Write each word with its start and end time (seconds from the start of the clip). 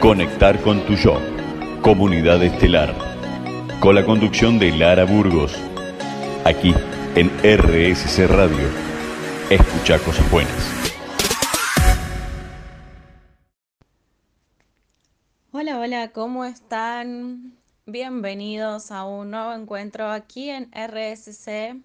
Conectar 0.00 0.62
con 0.62 0.86
tu 0.86 0.94
yo. 0.94 1.20
Comunidad 1.82 2.40
Estelar. 2.40 2.94
Con 3.80 3.96
la 3.96 4.04
conducción 4.04 4.56
de 4.60 4.70
Lara 4.70 5.04
Burgos. 5.04 5.52
Aquí 6.44 6.72
en 7.16 7.28
RSC 7.42 8.28
Radio. 8.28 8.68
Escucha 9.50 9.98
cosas 9.98 10.30
buenas. 10.30 10.70
Hola, 15.50 15.80
hola, 15.80 16.12
¿cómo 16.12 16.44
están? 16.44 17.58
Bienvenidos 17.84 18.92
a 18.92 19.04
un 19.04 19.32
nuevo 19.32 19.52
encuentro 19.52 20.12
aquí 20.12 20.48
en 20.48 20.70
RSC. 20.70 21.82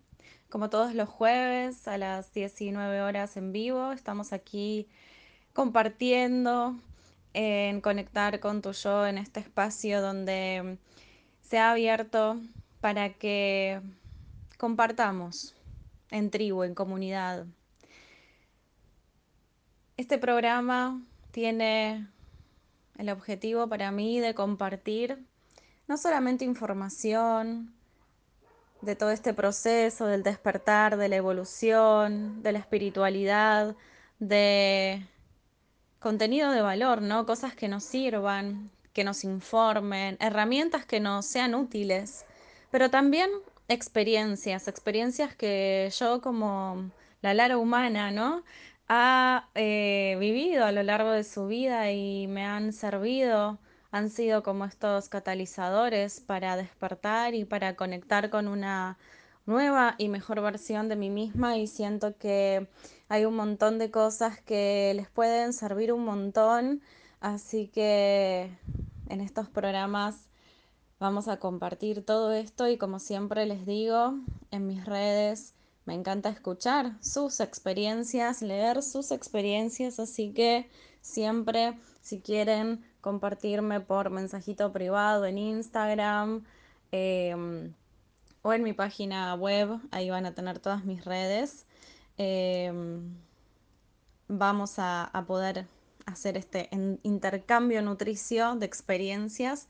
Como 0.49 0.69
todos 0.69 0.93
los 0.93 1.09
jueves 1.09 1.87
a 1.87 1.97
las 1.97 2.31
19 2.31 3.01
horas 3.01 3.37
en 3.37 3.51
vivo, 3.51 3.91
estamos 3.91 4.33
aquí 4.33 4.87
compartiendo 5.53 6.75
en 7.33 7.81
conectar 7.81 8.39
con 8.39 8.61
tu 8.61 8.71
yo 8.71 9.05
en 9.07 9.17
este 9.17 9.39
espacio 9.39 10.01
donde 10.01 10.77
se 11.41 11.57
ha 11.57 11.71
abierto 11.71 12.39
para 12.81 13.13
que 13.13 13.81
compartamos 14.57 15.55
en 16.11 16.29
tribu, 16.29 16.63
en 16.63 16.75
comunidad. 16.75 17.45
Este 19.97 20.17
programa 20.17 21.01
tiene 21.31 22.07
el 22.97 23.09
objetivo 23.09 23.67
para 23.67 23.91
mí 23.91 24.19
de 24.19 24.35
compartir 24.35 25.25
no 25.87 25.97
solamente 25.97 26.45
información 26.45 27.73
de 28.81 28.95
todo 28.95 29.11
este 29.11 29.33
proceso 29.33 30.07
del 30.07 30.23
despertar, 30.23 30.97
de 30.97 31.09
la 31.09 31.15
evolución, 31.15 32.43
de 32.43 32.51
la 32.51 32.59
espiritualidad, 32.59 33.75
de 34.19 35.05
contenido 36.03 36.51
de 36.51 36.61
valor, 36.61 37.01
¿no? 37.01 37.25
Cosas 37.25 37.55
que 37.55 37.69
nos 37.69 37.85
sirvan, 37.85 38.69
que 38.91 39.05
nos 39.05 39.23
informen, 39.23 40.17
herramientas 40.19 40.85
que 40.85 40.99
nos 40.99 41.25
sean 41.25 41.55
útiles, 41.55 42.25
pero 42.71 42.89
también 42.89 43.29
experiencias, 43.69 44.67
experiencias 44.67 45.33
que 45.35 45.89
yo 45.97 46.21
como 46.21 46.91
la 47.21 47.33
Lara 47.33 47.57
humana, 47.57 48.11
¿no? 48.11 48.43
Ha 48.89 49.49
eh, 49.55 50.17
vivido 50.19 50.65
a 50.65 50.73
lo 50.73 50.83
largo 50.83 51.11
de 51.11 51.23
su 51.23 51.47
vida 51.47 51.89
y 51.91 52.27
me 52.27 52.45
han 52.45 52.73
servido, 52.73 53.59
han 53.91 54.09
sido 54.09 54.43
como 54.43 54.65
estos 54.65 55.07
catalizadores 55.07 56.19
para 56.19 56.57
despertar 56.57 57.33
y 57.33 57.45
para 57.45 57.75
conectar 57.77 58.29
con 58.29 58.49
una 58.49 58.97
nueva 59.45 59.95
y 59.97 60.09
mejor 60.09 60.41
versión 60.41 60.89
de 60.89 60.95
mí 60.95 61.09
misma 61.09 61.57
y 61.57 61.67
siento 61.67 62.17
que 62.17 62.67
hay 63.09 63.25
un 63.25 63.35
montón 63.35 63.79
de 63.79 63.91
cosas 63.91 64.39
que 64.41 64.93
les 64.95 65.09
pueden 65.09 65.53
servir 65.53 65.91
un 65.93 66.05
montón, 66.05 66.81
así 67.19 67.67
que 67.67 68.49
en 69.09 69.21
estos 69.21 69.49
programas 69.49 70.27
vamos 70.99 71.27
a 71.27 71.37
compartir 71.37 72.05
todo 72.05 72.31
esto 72.31 72.67
y 72.67 72.77
como 72.77 72.99
siempre 72.99 73.45
les 73.45 73.65
digo, 73.65 74.13
en 74.51 74.67
mis 74.67 74.85
redes 74.85 75.53
me 75.85 75.93
encanta 75.93 76.29
escuchar 76.29 76.93
sus 77.01 77.41
experiencias, 77.41 78.41
leer 78.41 78.81
sus 78.81 79.11
experiencias, 79.11 79.99
así 79.99 80.31
que 80.31 80.69
siempre 81.01 81.77
si 82.01 82.21
quieren 82.21 82.83
compartirme 83.01 83.81
por 83.81 84.09
mensajito 84.09 84.71
privado 84.71 85.25
en 85.25 85.37
Instagram, 85.37 86.45
em, 86.91 87.73
o 88.43 88.53
en 88.53 88.61
mi 88.61 88.73
página 88.73 89.33
web, 89.35 89.79
ahí 89.91 90.09
van 90.09 90.25
a 90.25 90.35
tener 90.35 90.59
todas 90.59 90.85
mis 90.85 91.03
redes. 91.05 91.65
Em, 92.17 93.15
vamos 94.27 94.75
a, 94.77 95.11
poder 95.27 95.65
hacer 96.05 96.37
este 96.37 96.69
intercambio 97.03 97.81
nutricio 97.81 98.55
de 98.55 98.65
experiencias, 98.65 99.67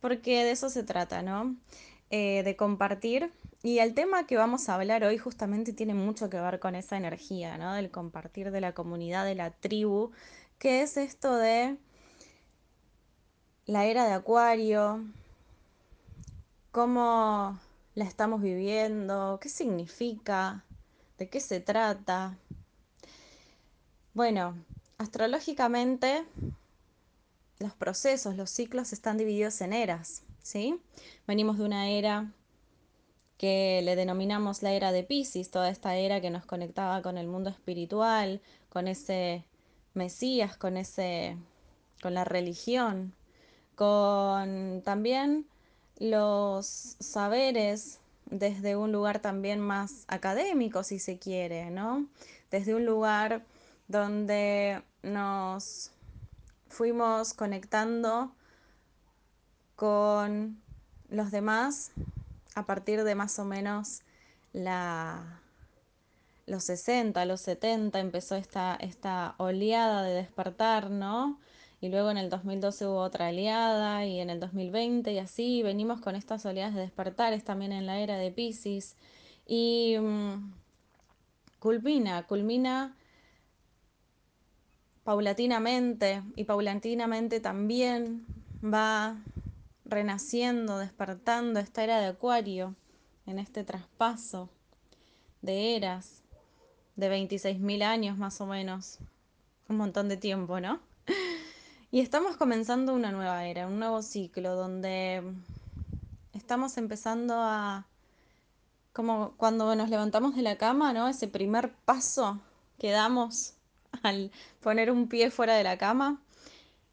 porque 0.00 0.44
de 0.44 0.52
eso 0.52 0.68
se 0.70 0.82
trata, 0.84 1.22
¿no? 1.22 1.56
Eh, 2.10 2.42
de 2.44 2.56
compartir. 2.56 3.32
Y 3.62 3.78
el 3.78 3.94
tema 3.94 4.26
que 4.26 4.36
vamos 4.36 4.68
a 4.68 4.74
hablar 4.74 5.04
hoy 5.04 5.18
justamente 5.18 5.72
tiene 5.72 5.94
mucho 5.94 6.30
que 6.30 6.40
ver 6.40 6.60
con 6.60 6.74
esa 6.74 6.96
energía, 6.96 7.58
¿no? 7.58 7.74
Del 7.74 7.90
compartir 7.90 8.50
de 8.50 8.60
la 8.60 8.74
comunidad, 8.74 9.24
de 9.24 9.34
la 9.34 9.50
tribu, 9.50 10.12
que 10.58 10.82
es 10.82 10.96
esto 10.96 11.36
de 11.36 11.76
la 13.66 13.86
era 13.86 14.06
de 14.06 14.12
Acuario, 14.12 15.04
cómo 16.72 17.58
la 17.94 18.04
estamos 18.04 18.40
viviendo, 18.42 19.38
qué 19.40 19.48
significa, 19.48 20.64
de 21.18 21.28
qué 21.28 21.40
se 21.40 21.60
trata. 21.60 22.38
Bueno, 24.14 24.56
astrológicamente 24.98 26.24
los 27.58 27.74
procesos, 27.74 28.36
los 28.36 28.50
ciclos 28.50 28.92
están 28.92 29.18
divididos 29.18 29.60
en 29.60 29.72
eras, 29.72 30.22
¿sí? 30.42 30.80
Venimos 31.26 31.58
de 31.58 31.64
una 31.64 31.88
era 31.90 32.32
que 33.36 33.80
le 33.84 33.96
denominamos 33.96 34.62
la 34.62 34.72
era 34.72 34.92
de 34.92 35.02
Pisces, 35.02 35.50
toda 35.50 35.70
esta 35.70 35.96
era 35.96 36.20
que 36.20 36.30
nos 36.30 36.44
conectaba 36.44 37.00
con 37.02 37.16
el 37.18 37.26
mundo 37.26 37.50
espiritual, 37.50 38.40
con 38.68 38.86
ese 38.86 39.44
Mesías, 39.94 40.56
con 40.56 40.76
ese 40.76 41.36
con 42.02 42.14
la 42.14 42.24
religión, 42.24 43.14
con 43.74 44.82
también 44.84 45.46
los 46.00 46.96
saberes 46.98 48.00
desde 48.24 48.74
un 48.74 48.90
lugar 48.90 49.20
también 49.20 49.60
más 49.60 50.04
académico, 50.08 50.82
si 50.82 50.98
se 50.98 51.18
quiere, 51.18 51.70
¿no? 51.70 52.06
Desde 52.50 52.74
un 52.74 52.84
lugar 52.84 53.44
donde 53.86 54.82
nos 55.02 55.92
fuimos 56.68 57.34
conectando 57.34 58.32
con 59.76 60.60
los 61.08 61.30
demás 61.30 61.90
a 62.54 62.66
partir 62.66 63.04
de 63.04 63.14
más 63.14 63.38
o 63.38 63.44
menos 63.44 64.02
la, 64.52 65.40
los 66.46 66.64
60, 66.64 67.24
los 67.24 67.40
70 67.42 67.98
empezó 68.00 68.36
esta, 68.36 68.76
esta 68.76 69.34
oleada 69.38 70.02
de 70.02 70.14
despertar, 70.14 70.90
¿no? 70.90 71.38
Y 71.80 71.88
luego 71.88 72.10
en 72.10 72.18
el 72.18 72.28
2012 72.28 72.86
hubo 72.86 73.00
otra 73.00 73.28
aliada 73.28 74.04
y 74.04 74.20
en 74.20 74.28
el 74.28 74.38
2020 74.38 75.12
y 75.12 75.18
así 75.18 75.62
venimos 75.62 76.00
con 76.00 76.14
estas 76.14 76.44
oleadas 76.44 76.74
de 76.74 76.82
despertares 76.82 77.42
también 77.44 77.72
en 77.72 77.86
la 77.86 78.00
era 78.00 78.18
de 78.18 78.30
Pisces 78.30 78.96
y 79.46 79.96
mm, 79.98 80.52
culmina, 81.58 82.26
culmina 82.26 82.94
paulatinamente 85.04 86.22
y 86.36 86.44
paulatinamente 86.44 87.40
también 87.40 88.26
va 88.62 89.16
renaciendo, 89.86 90.78
despertando 90.78 91.60
esta 91.60 91.82
era 91.82 91.98
de 91.98 92.06
Acuario 92.08 92.74
en 93.26 93.38
este 93.38 93.64
traspaso 93.64 94.50
de 95.40 95.76
eras 95.76 96.22
de 96.96 97.10
26.000 97.10 97.82
años 97.82 98.18
más 98.18 98.40
o 98.42 98.46
menos, 98.46 98.98
un 99.68 99.78
montón 99.78 100.08
de 100.10 100.18
tiempo, 100.18 100.60
¿no? 100.60 100.80
Y 101.92 101.98
estamos 101.98 102.36
comenzando 102.36 102.94
una 102.94 103.10
nueva 103.10 103.46
era, 103.46 103.66
un 103.66 103.80
nuevo 103.80 104.00
ciclo 104.00 104.54
donde 104.54 105.24
estamos 106.34 106.76
empezando 106.76 107.34
a, 107.34 107.84
como 108.92 109.32
cuando 109.36 109.74
nos 109.74 109.90
levantamos 109.90 110.36
de 110.36 110.42
la 110.42 110.56
cama, 110.56 110.92
¿no? 110.92 111.08
Ese 111.08 111.26
primer 111.26 111.72
paso 111.84 112.40
que 112.78 112.92
damos 112.92 113.54
al 114.02 114.30
poner 114.60 114.92
un 114.92 115.08
pie 115.08 115.32
fuera 115.32 115.56
de 115.56 115.64
la 115.64 115.78
cama, 115.78 116.22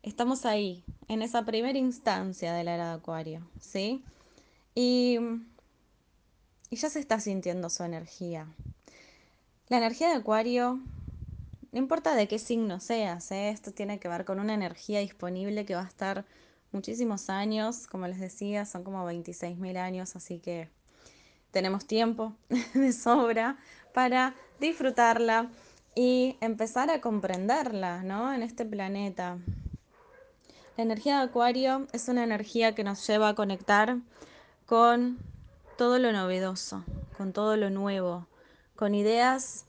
estamos 0.01 0.47
ahí, 0.47 0.83
en 1.07 1.21
esa 1.21 1.45
primera 1.45 1.77
instancia 1.77 2.51
de 2.53 2.63
la 2.63 2.73
era 2.73 2.87
de 2.87 2.95
Acuario, 2.95 3.47
¿sí? 3.61 4.03
Y, 4.73 5.19
y 6.71 6.75
ya 6.75 6.89
se 6.89 6.99
está 6.99 7.19
sintiendo 7.19 7.69
su 7.69 7.83
energía. 7.83 8.47
La 9.69 9.77
energía 9.77 10.09
de 10.09 10.15
Acuario 10.15 10.79
no 11.77 11.83
importa 11.83 12.15
de 12.15 12.27
qué 12.27 12.39
signo 12.39 12.79
seas, 12.79 13.29
¿eh? 13.29 13.49
esto 13.49 13.71
tiene 13.71 13.99
que 13.99 14.07
ver 14.07 14.25
con 14.25 14.39
una 14.39 14.55
energía 14.55 14.99
disponible 14.99 15.63
que 15.63 15.75
va 15.75 15.83
a 15.83 15.87
estar 15.87 16.25
muchísimos 16.71 17.29
años, 17.29 17.85
como 17.85 18.07
les 18.07 18.19
decía, 18.19 18.65
son 18.65 18.83
como 18.83 19.07
26.000 19.07 19.77
años, 19.77 20.15
así 20.15 20.39
que 20.39 20.69
tenemos 21.51 21.85
tiempo 21.85 22.33
de 22.73 22.91
sobra 22.91 23.59
para 23.93 24.33
disfrutarla 24.59 25.51
y 25.93 26.35
empezar 26.41 26.89
a 26.89 26.99
comprenderla, 26.99 28.01
¿no? 28.01 28.33
En 28.33 28.41
este 28.41 28.65
planeta. 28.65 29.37
La 30.77 30.83
energía 30.83 31.19
de 31.19 31.25
Acuario 31.25 31.85
es 31.93 32.07
una 32.07 32.23
energía 32.23 32.73
que 32.73 32.83
nos 32.83 33.05
lleva 33.05 33.29
a 33.29 33.35
conectar 33.35 33.97
con 34.65 35.19
todo 35.77 35.99
lo 35.99 36.11
novedoso, 36.11 36.83
con 37.17 37.33
todo 37.33 37.55
lo 37.55 37.69
nuevo, 37.69 38.25
con 38.75 38.95
ideas 38.95 39.67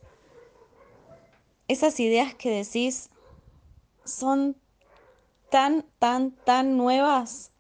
esas 1.69 2.01
ideas 2.01 2.35
que 2.35 2.51
decís 2.51 3.11
son 4.05 4.57
tan, 5.51 5.85
tan, 5.99 6.33
tan 6.33 6.77
nuevas 6.77 7.53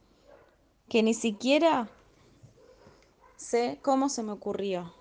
que 0.88 1.02
ni 1.02 1.12
siquiera 1.12 1.90
sé 3.37 3.78
cómo 3.82 4.08
se 4.08 4.22
me 4.22 4.32
ocurrió. 4.32 4.93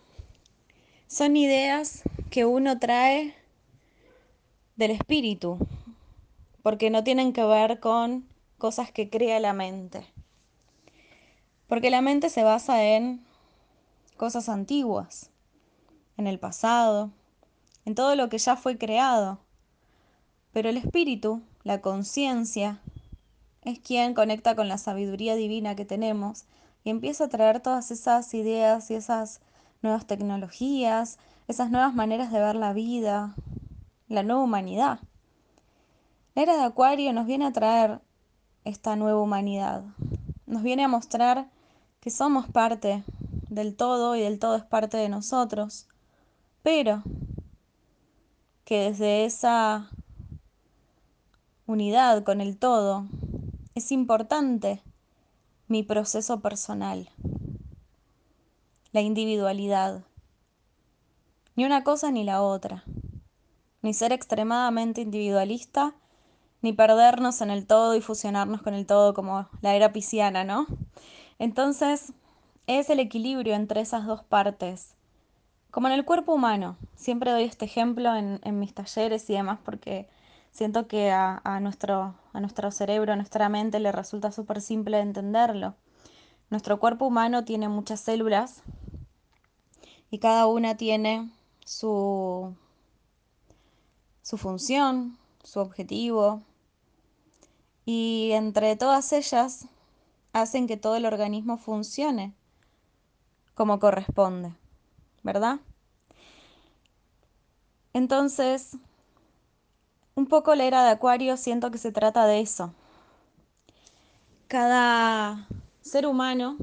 Son 1.07 1.37
ideas 1.37 2.03
que 2.29 2.43
uno 2.45 2.79
trae 2.79 3.33
del 4.75 4.91
espíritu, 4.91 5.57
porque 6.61 6.89
no 6.89 7.03
tienen 7.03 7.31
que 7.31 7.43
ver 7.43 7.79
con 7.79 8.27
cosas 8.57 8.91
que 8.91 9.09
crea 9.09 9.39
la 9.39 9.53
mente. 9.53 10.05
Porque 11.67 11.89
la 11.89 12.01
mente 12.01 12.29
se 12.29 12.43
basa 12.43 12.83
en 12.83 13.25
cosas 14.17 14.49
antiguas, 14.49 15.29
en 16.17 16.27
el 16.27 16.39
pasado, 16.39 17.11
en 17.87 17.95
todo 17.95 18.17
lo 18.17 18.27
que 18.27 18.37
ya 18.37 18.57
fue 18.57 18.77
creado. 18.77 19.39
Pero 20.51 20.67
el 20.67 20.75
espíritu, 20.75 21.41
la 21.63 21.79
conciencia, 21.79 22.81
es 23.63 23.79
quien 23.79 24.13
conecta 24.13 24.57
con 24.57 24.67
la 24.67 24.77
sabiduría 24.77 25.35
divina 25.35 25.73
que 25.73 25.85
tenemos 25.85 26.43
y 26.83 26.89
empieza 26.89 27.23
a 27.23 27.29
traer 27.29 27.61
todas 27.61 27.89
esas 27.91 28.33
ideas 28.33 28.91
y 28.91 28.95
esas 28.95 29.39
nuevas 29.81 30.05
tecnologías, 30.05 31.17
esas 31.47 31.71
nuevas 31.71 31.95
maneras 31.95 32.29
de 32.29 32.41
ver 32.41 32.57
la 32.57 32.73
vida, 32.73 33.33
la 34.09 34.21
nueva 34.21 34.43
humanidad. 34.43 34.99
La 36.35 36.41
era 36.41 36.57
de 36.57 36.63
Acuario 36.63 37.13
nos 37.13 37.25
viene 37.25 37.45
a 37.45 37.53
traer 37.53 38.01
esta 38.65 38.97
nueva 38.97 39.21
humanidad, 39.21 39.85
nos 40.45 40.61
viene 40.61 40.83
a 40.83 40.89
mostrar 40.89 41.47
que 42.01 42.09
somos 42.09 42.49
parte 42.49 43.05
del 43.49 43.77
todo 43.77 44.17
y 44.17 44.19
del 44.23 44.39
todo 44.39 44.57
es 44.57 44.65
parte 44.65 44.97
de 44.97 45.07
nosotros, 45.07 45.87
pero 46.63 47.01
que 48.67 48.89
desde 48.89 49.23
esa 49.23 49.89
unidad 51.67 52.25
con 52.25 52.41
el 52.41 52.57
todo 52.57 53.05
es 53.75 53.93
importante 53.93 54.83
mi 55.69 55.83
proceso 55.83 56.41
personal, 56.41 57.09
la 58.91 58.99
individualidad, 58.99 60.03
ni 61.55 61.63
una 61.63 61.85
cosa 61.85 62.11
ni 62.11 62.25
la 62.25 62.41
otra, 62.41 62.83
ni 63.81 63.93
ser 63.93 64.11
extremadamente 64.11 64.99
individualista, 64.99 65.95
ni 66.61 66.73
perdernos 66.73 67.39
en 67.39 67.51
el 67.51 67.65
todo 67.65 67.95
y 67.95 68.01
fusionarnos 68.01 68.61
con 68.63 68.73
el 68.73 68.85
todo 68.85 69.13
como 69.13 69.47
la 69.61 69.75
era 69.75 69.93
pisciana, 69.93 70.43
¿no? 70.43 70.67
Entonces, 71.39 72.11
es 72.65 72.89
el 72.89 72.99
equilibrio 72.99 73.55
entre 73.55 73.79
esas 73.79 74.05
dos 74.05 74.23
partes. 74.23 74.96
Como 75.71 75.87
en 75.87 75.93
el 75.93 76.05
cuerpo 76.05 76.33
humano, 76.33 76.77
siempre 76.95 77.31
doy 77.31 77.43
este 77.43 77.65
ejemplo 77.65 78.15
en, 78.15 78.59
mis 78.59 78.73
talleres 78.73 79.29
y 79.29 79.33
demás 79.33 79.59
porque 79.63 80.09
siento 80.51 80.87
que 80.87 81.11
a, 81.11 81.59
nuestro, 81.61 82.15
a 82.33 82.39
nuestro 82.39 82.71
cerebro, 82.71 83.13
a 83.13 83.15
nuestra 83.15 83.49
mente 83.49 83.79
le 83.79 83.91
resulta 83.91 84.31
súper 84.31 84.61
simple 84.61 84.99
entenderlo. 84.99 85.75
Nuestro 86.49 86.79
cuerpo 86.79 87.05
humano 87.05 87.43
tiene 87.43 87.69
muchas 87.69 87.99
células 87.99 88.63
y 90.09 90.19
cada 90.19 90.47
una 90.47 90.77
tiene 90.77 91.29
su, 91.65 92.55
su 94.21 94.37
función, 94.37 95.17
su 95.43 95.59
objetivo, 95.59 96.41
y 97.87 98.31
entre 98.33 98.75
todas 98.75 99.13
ellas 99.13 99.65
hacen 100.33 100.67
que 100.67 100.75
todo 100.75 100.97
el 100.97 101.05
organismo 101.05 101.57
funcione 101.57 102.33
como 103.55 103.79
corresponde, 103.79 104.53
¿verdad? 105.27 105.59
Entonces, 107.91 108.77
un 110.15 110.25
poco 110.25 110.55
la 110.55 110.63
era 110.63 110.85
de 110.85 110.91
Acuario 110.91 111.35
siento 111.35 111.69
que 111.69 111.77
se 111.77 111.91
trata 111.91 112.25
de 112.25 112.39
eso. 112.39 112.73
Cada 114.47 115.47
ser 115.81 116.07
humano 116.07 116.57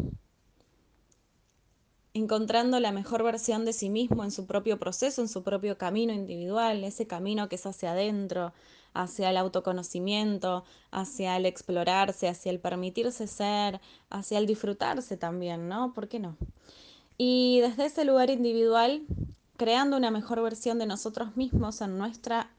encontrando 2.15 2.81
la 2.81 2.91
mejor 2.91 3.23
versión 3.23 3.67
de 3.67 3.75
sí 3.75 3.91
mismo 3.91 4.25
en 4.25 4.31
su 4.31 4.47
propio 4.47 4.79
proceso, 4.79 5.21
en 5.21 5.29
su 5.29 5.43
propio 5.43 5.77
camino 5.77 6.15
individual, 6.15 6.83
ese 6.85 7.07
camino 7.07 7.51
que 7.51 7.57
es 7.57 7.67
hacia 7.67 7.93
adentro, 7.93 8.55
hacia 8.95 9.29
el 9.29 9.37
autoconocimiento, 9.37 10.65
hacia 10.91 11.37
el 11.37 11.45
explorarse, 11.45 12.29
hacia 12.29 12.51
el 12.51 12.61
permitirse 12.61 13.27
ser, 13.27 13.81
hacia 14.09 14.39
el 14.39 14.47
disfrutarse 14.47 15.19
también, 15.19 15.69
¿no? 15.69 15.93
¿Por 15.93 16.09
qué 16.09 16.19
no? 16.21 16.39
Y 17.17 17.61
desde 17.61 17.87
ese 17.87 18.05
lugar 18.05 18.31
individual, 18.31 19.03
creando 19.57 19.97
una 19.97 20.11
mejor 20.11 20.43
versión 20.43 20.79
de 20.79 20.87
nosotros 20.87 21.37
mismos 21.37 21.81
en 21.81 21.97
nuestra 21.97 22.51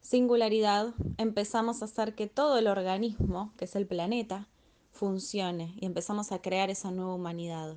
singularidad, 0.00 0.94
empezamos 1.18 1.82
a 1.82 1.84
hacer 1.84 2.14
que 2.14 2.26
todo 2.26 2.58
el 2.58 2.68
organismo, 2.68 3.52
que 3.58 3.66
es 3.66 3.76
el 3.76 3.86
planeta, 3.86 4.46
funcione 4.92 5.74
y 5.78 5.86
empezamos 5.86 6.32
a 6.32 6.40
crear 6.40 6.70
esa 6.70 6.90
nueva 6.90 7.14
humanidad. 7.14 7.76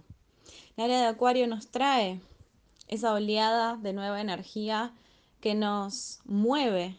La 0.78 0.86
área 0.86 1.02
de 1.02 1.08
Acuario 1.08 1.48
nos 1.48 1.68
trae 1.68 2.22
esa 2.88 3.14
oleada 3.14 3.78
de 3.78 3.94
nueva 3.94 4.22
energía 4.22 4.94
que 5.42 5.54
nos 5.54 6.20
mueve 6.26 6.96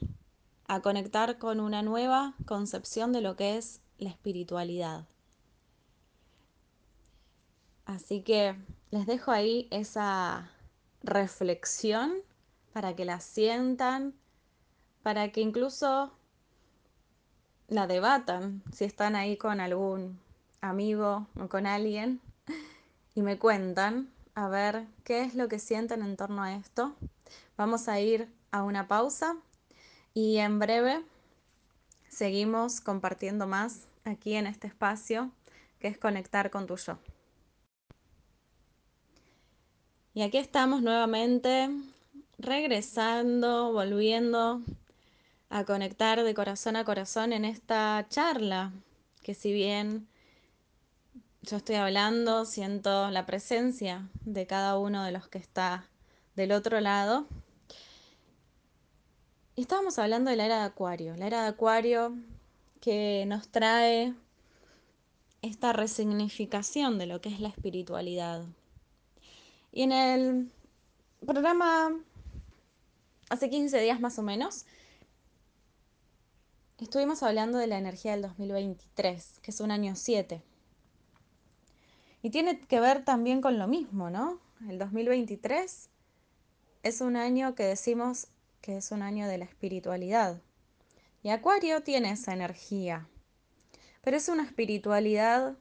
a 0.66 0.80
conectar 0.80 1.38
con 1.38 1.60
una 1.60 1.82
nueva 1.82 2.34
concepción 2.44 3.12
de 3.12 3.20
lo 3.20 3.36
que 3.36 3.56
es 3.56 3.80
la 3.98 4.10
espiritualidad. 4.10 5.06
Así 7.84 8.22
que 8.22 8.56
les 8.90 9.06
dejo 9.06 9.30
ahí 9.30 9.68
esa 9.70 10.50
reflexión 11.02 12.14
para 12.72 12.94
que 12.94 13.04
la 13.04 13.20
sientan, 13.20 14.14
para 15.02 15.32
que 15.32 15.40
incluso 15.40 16.12
la 17.68 17.86
debatan 17.86 18.62
si 18.72 18.84
están 18.84 19.16
ahí 19.16 19.36
con 19.36 19.60
algún 19.60 20.20
amigo 20.60 21.26
o 21.40 21.48
con 21.48 21.66
alguien 21.66 22.20
y 23.14 23.22
me 23.22 23.38
cuentan 23.38 24.10
a 24.34 24.48
ver 24.48 24.86
qué 25.04 25.22
es 25.22 25.34
lo 25.34 25.48
que 25.48 25.58
sienten 25.58 26.02
en 26.02 26.16
torno 26.16 26.42
a 26.42 26.54
esto. 26.54 26.94
Vamos 27.56 27.88
a 27.88 28.00
ir 28.00 28.28
a 28.50 28.62
una 28.62 28.88
pausa 28.88 29.36
y 30.14 30.38
en 30.38 30.58
breve 30.58 31.02
seguimos 32.08 32.80
compartiendo 32.80 33.46
más 33.46 33.86
aquí 34.04 34.34
en 34.34 34.46
este 34.46 34.66
espacio 34.66 35.30
que 35.80 35.88
es 35.88 35.98
conectar 35.98 36.50
con 36.50 36.66
tu 36.66 36.76
yo. 36.76 36.98
Y 40.14 40.20
aquí 40.20 40.36
estamos 40.36 40.82
nuevamente 40.82 41.70
regresando, 42.36 43.72
volviendo 43.72 44.60
a 45.48 45.64
conectar 45.64 46.22
de 46.22 46.34
corazón 46.34 46.76
a 46.76 46.84
corazón 46.84 47.32
en 47.32 47.46
esta 47.46 48.04
charla, 48.10 48.72
que 49.22 49.32
si 49.32 49.54
bien 49.54 50.06
yo 51.40 51.56
estoy 51.56 51.76
hablando, 51.76 52.44
siento 52.44 53.10
la 53.10 53.24
presencia 53.24 54.06
de 54.26 54.46
cada 54.46 54.78
uno 54.78 55.02
de 55.02 55.12
los 55.12 55.28
que 55.28 55.38
está 55.38 55.88
del 56.36 56.52
otro 56.52 56.78
lado. 56.80 57.26
Y 59.56 59.62
estábamos 59.62 59.98
hablando 59.98 60.30
de 60.30 60.36
la 60.36 60.44
era 60.44 60.58
de 60.58 60.64
Acuario, 60.64 61.16
la 61.16 61.26
era 61.26 61.42
de 61.42 61.48
Acuario 61.48 62.14
que 62.80 63.24
nos 63.26 63.48
trae 63.48 64.12
esta 65.40 65.72
resignificación 65.72 66.98
de 66.98 67.06
lo 67.06 67.22
que 67.22 67.30
es 67.30 67.40
la 67.40 67.48
espiritualidad. 67.48 68.44
Y 69.72 69.82
en 69.84 69.92
el 69.92 70.52
programa, 71.26 71.98
hace 73.30 73.48
15 73.48 73.80
días 73.80 74.00
más 74.00 74.18
o 74.18 74.22
menos, 74.22 74.66
estuvimos 76.78 77.22
hablando 77.22 77.56
de 77.56 77.66
la 77.66 77.78
energía 77.78 78.12
del 78.12 78.20
2023, 78.22 79.40
que 79.40 79.50
es 79.50 79.60
un 79.60 79.70
año 79.70 79.96
7. 79.96 80.42
Y 82.22 82.30
tiene 82.30 82.60
que 82.60 82.80
ver 82.80 83.02
también 83.02 83.40
con 83.40 83.58
lo 83.58 83.66
mismo, 83.66 84.10
¿no? 84.10 84.38
El 84.68 84.78
2023 84.78 85.88
es 86.82 87.00
un 87.00 87.16
año 87.16 87.54
que 87.54 87.64
decimos 87.64 88.26
que 88.60 88.76
es 88.76 88.92
un 88.92 89.00
año 89.00 89.26
de 89.26 89.38
la 89.38 89.46
espiritualidad. 89.46 90.38
Y 91.22 91.30
Acuario 91.30 91.82
tiene 91.82 92.10
esa 92.10 92.34
energía, 92.34 93.08
pero 94.02 94.18
es 94.18 94.28
una 94.28 94.44
espiritualidad 94.44 95.56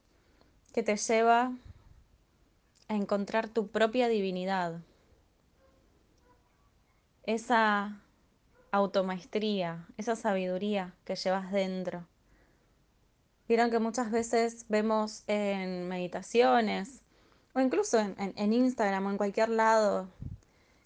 que 0.74 0.84
te 0.84 0.98
lleva 0.98 1.54
a 2.92 2.96
encontrar 2.96 3.48
tu 3.48 3.70
propia 3.70 4.10
divinidad. 4.10 4.82
Esa 7.24 8.02
automaestría, 8.70 9.88
esa 9.96 10.18
sabiduría 10.18 10.94
que 11.06 11.16
llevas 11.16 11.54
dentro. 11.54 12.06
Vieron 13.48 13.72
que 13.72 13.80
muchas 13.80 14.12
veces 14.12 14.66
vemos 14.68 15.24
en 15.28 15.88
meditaciones 15.88 17.02
o 17.54 17.62
incluso 17.62 17.98
en, 17.98 18.54
Instagram 18.54 19.06
o 19.06 19.12
en 19.12 19.18
cualquier 19.18 19.48
lado, 19.48 20.10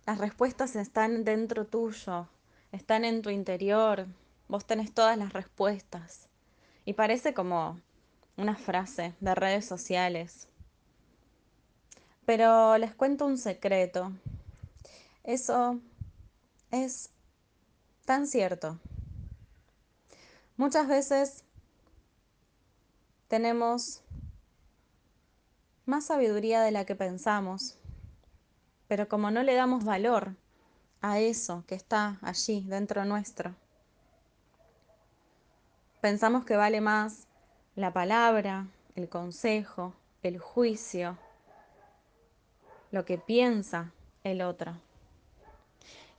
las 0.05 0.19
respuestas 0.19 0.75
están 0.75 1.23
dentro 1.23 1.65
tuyo, 1.65 2.27
están 2.71 3.03
en 3.03 3.23
tu 3.23 3.31
interior, 3.31 4.05
vos 4.47 4.65
tenés 4.67 4.93
todas 4.93 5.17
las 5.17 5.33
respuestas. 5.33 6.29
Y 6.85 6.93
parece 6.93 7.33
como 7.33 7.79
una 8.37 8.55
frase 8.55 9.15
de 9.19 9.33
redes 9.33 9.65
sociales. 9.65 10.47
Pero 12.25 12.77
les 12.77 12.95
cuento 12.95 13.25
un 13.25 13.37
secreto. 13.37 14.11
Eso 15.23 15.79
es 16.71 17.09
tan 18.05 18.27
cierto. 18.27 18.79
Muchas 20.57 20.87
veces 20.87 21.43
tenemos 23.27 24.01
más 25.85 26.05
sabiduría 26.05 26.61
de 26.61 26.71
la 26.71 26.85
que 26.85 26.95
pensamos, 26.95 27.77
pero 28.87 29.07
como 29.07 29.31
no 29.31 29.43
le 29.43 29.53
damos 29.53 29.83
valor 29.83 30.35
a 31.01 31.19
eso 31.19 31.63
que 31.67 31.75
está 31.75 32.17
allí 32.21 32.63
dentro 32.67 33.05
nuestro, 33.05 33.55
pensamos 36.01 36.45
que 36.45 36.55
vale 36.55 36.81
más 36.81 37.27
la 37.75 37.91
palabra, 37.91 38.67
el 38.95 39.09
consejo, 39.09 39.93
el 40.23 40.39
juicio, 40.39 41.17
lo 42.95 43.05
que 43.05 43.17
piensa 43.17 43.91
el 44.23 44.41
otro. 44.41 44.73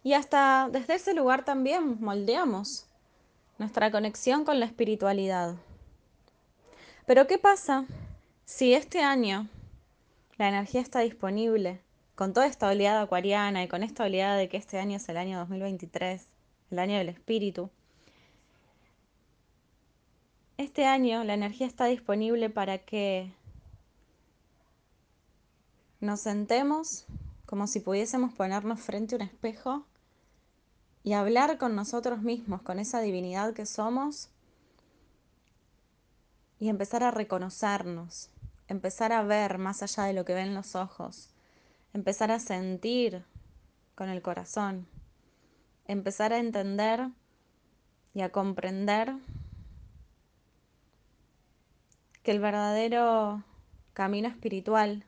Y 0.05 0.13
hasta 0.13 0.69
desde 0.71 0.95
ese 0.95 1.15
lugar 1.15 1.45
también 1.45 2.01
moldeamos 2.01 2.87
nuestra 3.59 3.91
conexión 3.91 4.45
con 4.45 4.61
la 4.61 4.67
espiritualidad. 4.67 5.57
Pero 7.07 7.27
¿qué 7.27 7.39
pasa 7.39 7.87
si 8.45 8.75
este 8.75 9.03
año 9.03 9.49
la 10.37 10.49
energía 10.49 10.83
está 10.83 11.01
disponible 11.01 11.81
con 12.15 12.35
toda 12.35 12.47
esta 12.47 12.69
oleada 12.69 13.01
acuariana 13.01 13.65
y 13.65 13.69
con 13.69 13.83
esta 13.83 14.05
oleada 14.05 14.37
de 14.37 14.51
que 14.51 14.59
este 14.59 14.79
año 14.79 14.99
es 14.99 15.09
el 15.09 15.17
año 15.17 15.39
2023, 15.39 16.29
el 16.73 16.79
año 16.79 16.99
del 16.99 17.09
espíritu? 17.09 17.71
Este 20.59 20.85
año 20.85 21.25
la 21.25 21.33
energía 21.33 21.67
está 21.67 21.87
disponible 21.87 22.51
para 22.51 22.77
que 22.77 23.33
nos 26.01 26.21
sentemos 26.21 27.07
como 27.47 27.67
si 27.67 27.81
pudiésemos 27.81 28.33
ponernos 28.35 28.81
frente 28.81 29.15
a 29.15 29.19
un 29.19 29.23
espejo 29.23 29.87
y 31.03 31.13
hablar 31.13 31.59
con 31.59 31.77
nosotros 31.77 32.23
mismos, 32.23 32.63
con 32.63 32.79
esa 32.79 33.01
divinidad 33.01 33.55
que 33.55 33.67
somos 33.67 34.29
y 36.59 36.69
empezar 36.69 37.05
a 37.05 37.13
reconocernos, 37.13 38.31
empezar 38.67 39.13
a 39.13 39.23
ver 39.23 39.59
más 39.59 39.83
allá 39.83 40.05
de 40.05 40.13
lo 40.13 40.25
que 40.25 40.35
ven 40.35 40.55
los 40.55 40.75
ojos, 40.75 41.31
empezar 41.95 42.33
a 42.33 42.41
sentir 42.41 43.25
con 43.95 44.09
el 44.09 44.23
corazón, 44.23 44.89
empezar 45.87 46.33
a 46.33 46.39
entender 46.39 47.09
y 48.13 48.23
a 48.23 48.33
comprender 48.33 49.15
que 52.23 52.33
el 52.33 52.41
verdadero 52.41 53.45
camino 53.93 54.27
espiritual 54.27 55.05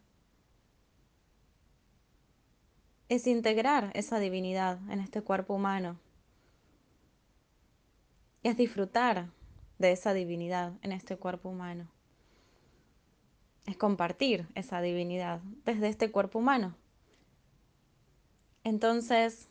es 3.09 3.27
integrar 3.27 3.91
esa 3.95 4.19
divinidad 4.19 4.79
en 4.91 5.00
este 5.00 5.23
cuerpo 5.23 5.55
humano. 5.55 5.99
Es 8.43 8.57
disfrutar 8.57 9.29
de 9.79 9.93
esa 9.93 10.12
divinidad 10.12 10.73
en 10.83 10.93
este 10.93 11.17
cuerpo 11.17 11.49
humano. 11.49 11.88
Es 13.67 13.77
compartir 13.77 14.47
esa 14.55 14.81
divinidad 14.81 15.41
desde 15.65 15.88
este 15.88 16.11
cuerpo 16.11 16.38
humano. 16.38 16.75
Entonces, 18.65 19.49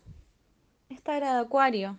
esta 0.90 1.18
era 1.18 1.34
de 1.34 1.42
Acuario 1.42 1.98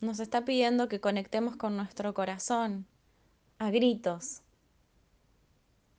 nos 0.00 0.20
está 0.20 0.44
pidiendo 0.44 0.88
que 0.88 1.00
conectemos 1.00 1.56
con 1.56 1.76
nuestro 1.76 2.14
corazón 2.14 2.86
a 3.58 3.70
gritos, 3.70 4.42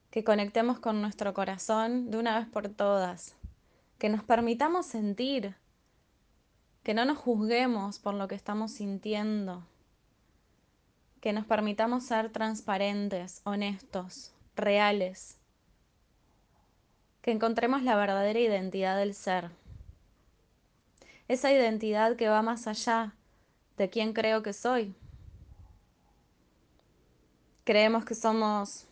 que 0.09 0.23
conectemos 0.23 0.79
con 0.79 1.01
nuestro 1.01 1.33
corazón 1.33 2.09
de 2.09 2.17
una 2.17 2.39
vez 2.39 2.47
por 2.47 2.69
todas, 2.69 3.35
que 4.01 4.09
nos 4.09 4.23
permitamos 4.23 4.87
sentir, 4.87 5.55
que 6.81 6.95
no 6.95 7.05
nos 7.05 7.19
juzguemos 7.19 7.99
por 7.99 8.15
lo 8.15 8.27
que 8.27 8.33
estamos 8.33 8.71
sintiendo, 8.71 9.63
que 11.19 11.33
nos 11.33 11.45
permitamos 11.45 12.05
ser 12.05 12.31
transparentes, 12.31 13.41
honestos, 13.43 14.33
reales, 14.55 15.37
que 17.21 17.29
encontremos 17.29 17.83
la 17.83 17.95
verdadera 17.95 18.39
identidad 18.39 18.97
del 18.97 19.13
ser, 19.13 19.51
esa 21.27 21.51
identidad 21.51 22.15
que 22.15 22.27
va 22.27 22.41
más 22.41 22.65
allá 22.65 23.13
de 23.77 23.91
quién 23.91 24.13
creo 24.13 24.41
que 24.41 24.53
soy. 24.53 24.95
Creemos 27.65 28.03
que 28.03 28.15
somos 28.15 28.87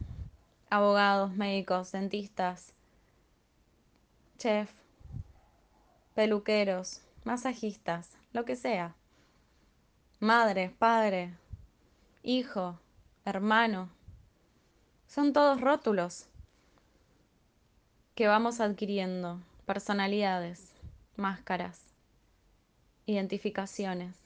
abogados, 0.69 1.35
médicos, 1.35 1.93
dentistas, 1.93 2.75
chef, 4.37 4.78
peluqueros, 6.19 6.99
masajistas, 7.23 8.09
lo 8.33 8.43
que 8.43 8.57
sea. 8.57 8.93
Madre, 10.19 10.75
padre, 10.77 11.33
hijo, 12.23 12.77
hermano. 13.23 13.87
Son 15.07 15.31
todos 15.31 15.61
rótulos 15.61 16.25
que 18.15 18.27
vamos 18.27 18.59
adquiriendo, 18.59 19.39
personalidades, 19.65 20.73
máscaras, 21.15 21.79
identificaciones. 23.05 24.17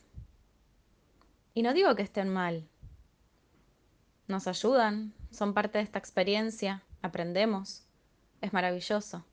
Y 1.53 1.62
no 1.62 1.75
digo 1.75 1.95
que 1.95 2.01
estén 2.01 2.29
mal. 2.29 2.67
Nos 4.27 4.47
ayudan, 4.47 5.13
son 5.29 5.53
parte 5.53 5.77
de 5.77 5.83
esta 5.83 6.00
experiencia, 6.00 6.81
aprendemos, 7.03 7.83
es 8.41 8.51
maravilloso. 8.51 9.23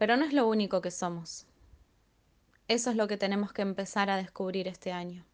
Pero 0.00 0.16
no 0.16 0.24
es 0.24 0.32
lo 0.32 0.48
único 0.48 0.80
que 0.80 0.90
somos. 0.90 1.46
Eso 2.68 2.88
es 2.88 2.96
lo 2.96 3.06
que 3.06 3.18
tenemos 3.18 3.52
que 3.52 3.60
empezar 3.60 4.08
a 4.08 4.16
descubrir 4.16 4.66
este 4.66 4.92
año. 4.92 5.26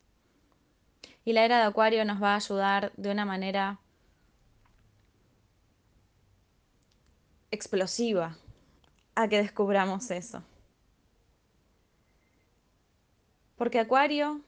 Y 1.25 1.35
la 1.35 1.45
era 1.45 1.59
de 1.59 1.67
Acuario 1.67 2.05
nos 2.05 2.21
va 2.21 2.33
a 2.33 2.37
ayudar 2.39 2.91
de 2.97 3.13
una 3.13 3.25
manera 3.25 3.79
explosiva 7.53 8.37
a 9.15 9.29
que 9.29 9.37
descubramos 9.37 10.11
eso. 10.11 10.43
Porque 13.55 13.79
Acuario 13.79 14.41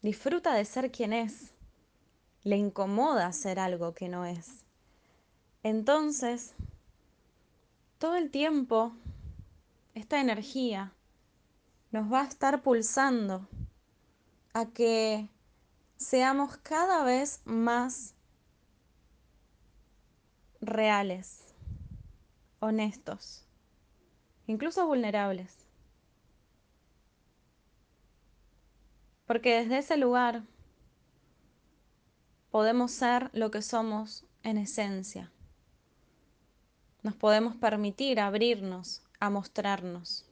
disfruta 0.00 0.54
de 0.54 0.64
ser 0.64 0.90
quien 0.90 1.12
es, 1.12 1.52
le 2.42 2.56
incomoda 2.56 3.30
ser 3.30 3.60
algo 3.60 3.94
que 3.94 4.08
no 4.08 4.26
es. 4.26 4.64
Entonces, 5.62 6.56
todo 8.02 8.16
el 8.16 8.32
tiempo 8.32 8.92
esta 9.94 10.20
energía 10.20 10.92
nos 11.92 12.12
va 12.12 12.22
a 12.22 12.24
estar 12.24 12.60
pulsando 12.60 13.48
a 14.52 14.66
que 14.66 15.28
seamos 15.98 16.56
cada 16.56 17.04
vez 17.04 17.42
más 17.44 18.16
reales, 20.60 21.54
honestos, 22.58 23.46
incluso 24.48 24.84
vulnerables. 24.84 25.64
Porque 29.26 29.60
desde 29.60 29.78
ese 29.78 29.96
lugar 29.96 30.42
podemos 32.50 32.90
ser 32.90 33.30
lo 33.32 33.52
que 33.52 33.62
somos 33.62 34.26
en 34.42 34.58
esencia 34.58 35.30
nos 37.02 37.16
podemos 37.16 37.56
permitir 37.56 38.20
abrirnos 38.20 39.02
a 39.18 39.28
mostrarnos 39.30 40.24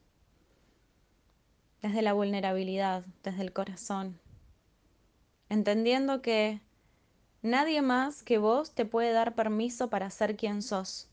desde 1.82 2.02
la 2.02 2.12
vulnerabilidad, 2.12 3.04
desde 3.22 3.42
el 3.42 3.52
corazón, 3.52 4.18
entendiendo 5.48 6.22
que 6.22 6.60
nadie 7.42 7.82
más 7.82 8.22
que 8.22 8.38
vos 8.38 8.72
te 8.72 8.84
puede 8.84 9.12
dar 9.12 9.34
permiso 9.34 9.90
para 9.90 10.10
ser 10.10 10.36
quien 10.36 10.62
sos. 10.62 11.08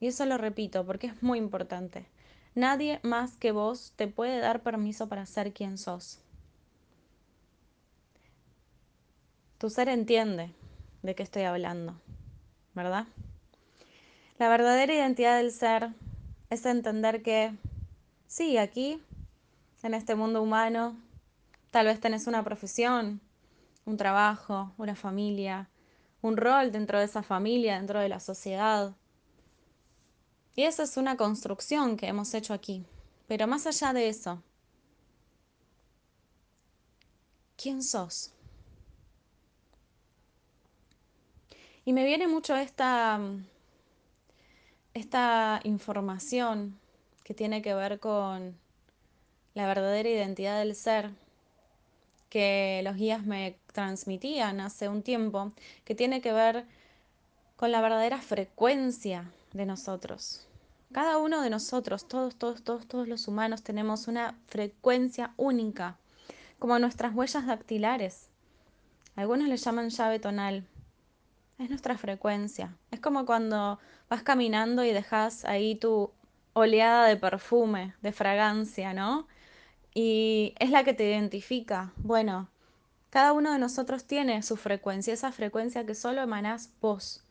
Y 0.00 0.06
eso 0.06 0.24
lo 0.26 0.38
repito 0.38 0.86
porque 0.86 1.08
es 1.08 1.22
muy 1.22 1.38
importante. 1.38 2.06
Nadie 2.54 3.00
más 3.02 3.36
que 3.36 3.52
vos 3.52 3.92
te 3.96 4.06
puede 4.06 4.38
dar 4.38 4.62
permiso 4.62 5.08
para 5.08 5.26
ser 5.26 5.52
quien 5.52 5.76
sos. 5.76 6.20
Tu 9.58 9.70
ser 9.70 9.88
entiende 9.88 10.54
de 11.02 11.14
qué 11.16 11.24
estoy 11.24 11.42
hablando. 11.42 12.00
¿Verdad? 12.78 13.06
La 14.38 14.48
verdadera 14.48 14.94
identidad 14.94 15.36
del 15.36 15.52
ser 15.52 15.90
es 16.48 16.64
entender 16.64 17.22
que, 17.22 17.52
sí, 18.26 18.56
aquí, 18.56 19.02
en 19.82 19.94
este 19.94 20.14
mundo 20.14 20.40
humano, 20.40 20.96
tal 21.70 21.86
vez 21.86 22.00
tenés 22.00 22.26
una 22.26 22.42
profesión, 22.42 23.20
un 23.84 23.96
trabajo, 23.96 24.72
una 24.78 24.94
familia, 24.94 25.68
un 26.22 26.36
rol 26.36 26.70
dentro 26.72 26.98
de 26.98 27.04
esa 27.04 27.22
familia, 27.22 27.76
dentro 27.76 28.00
de 28.00 28.08
la 28.08 28.20
sociedad. 28.20 28.94
Y 30.54 30.62
esa 30.62 30.84
es 30.84 30.96
una 30.96 31.16
construcción 31.16 31.96
que 31.96 32.06
hemos 32.06 32.32
hecho 32.32 32.54
aquí. 32.54 32.86
Pero 33.26 33.46
más 33.46 33.66
allá 33.66 33.92
de 33.92 34.08
eso, 34.08 34.42
¿quién 37.56 37.82
sos? 37.82 38.32
Y 41.88 41.94
me 41.94 42.04
viene 42.04 42.28
mucho 42.28 42.54
esta, 42.54 43.18
esta 44.92 45.60
información 45.64 46.78
que 47.24 47.32
tiene 47.32 47.62
que 47.62 47.72
ver 47.72 47.98
con 47.98 48.58
la 49.54 49.66
verdadera 49.66 50.10
identidad 50.10 50.58
del 50.58 50.74
ser 50.74 51.12
que 52.28 52.82
los 52.84 52.96
guías 52.96 53.24
me 53.24 53.56
transmitían 53.72 54.60
hace 54.60 54.90
un 54.90 55.02
tiempo, 55.02 55.52
que 55.86 55.94
tiene 55.94 56.20
que 56.20 56.34
ver 56.34 56.66
con 57.56 57.72
la 57.72 57.80
verdadera 57.80 58.18
frecuencia 58.18 59.32
de 59.54 59.64
nosotros. 59.64 60.46
Cada 60.92 61.16
uno 61.16 61.40
de 61.40 61.48
nosotros, 61.48 62.06
todos, 62.06 62.36
todos, 62.36 62.62
todos, 62.62 62.86
todos 62.86 63.08
los 63.08 63.28
humanos 63.28 63.62
tenemos 63.62 64.08
una 64.08 64.38
frecuencia 64.48 65.32
única. 65.38 65.96
como 66.58 66.78
nuestras 66.78 67.14
huellas 67.14 67.46
dactilares. 67.46 68.28
Algunos 69.16 69.48
le 69.48 69.56
llaman 69.56 69.88
llave 69.88 70.18
tonal. 70.18 70.66
Es 71.58 71.70
nuestra 71.70 71.98
frecuencia. 71.98 72.76
Es 72.92 73.00
como 73.00 73.26
cuando 73.26 73.80
vas 74.08 74.22
caminando 74.22 74.84
y 74.84 74.92
dejas 74.92 75.44
ahí 75.44 75.74
tu 75.74 76.12
oleada 76.52 77.06
de 77.06 77.16
perfume, 77.16 77.94
de 78.00 78.12
fragancia, 78.12 78.94
¿no? 78.94 79.26
Y 79.92 80.54
es 80.60 80.70
la 80.70 80.84
que 80.84 80.94
te 80.94 81.08
identifica. 81.08 81.92
Bueno, 81.96 82.48
cada 83.10 83.32
uno 83.32 83.52
de 83.52 83.58
nosotros 83.58 84.04
tiene 84.04 84.42
su 84.44 84.56
frecuencia, 84.56 85.12
esa 85.12 85.32
frecuencia 85.32 85.84
que 85.84 85.96
solo 85.96 86.22
emanás 86.22 86.70
vos. 86.80 87.24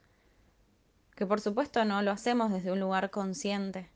Que 1.16 1.26
por 1.26 1.40
supuesto 1.40 1.86
no 1.86 2.02
lo 2.02 2.12
hacemos 2.12 2.52
desde 2.52 2.74
un 2.74 2.82
lugar 2.82 3.10
consciente. 3.12 3.90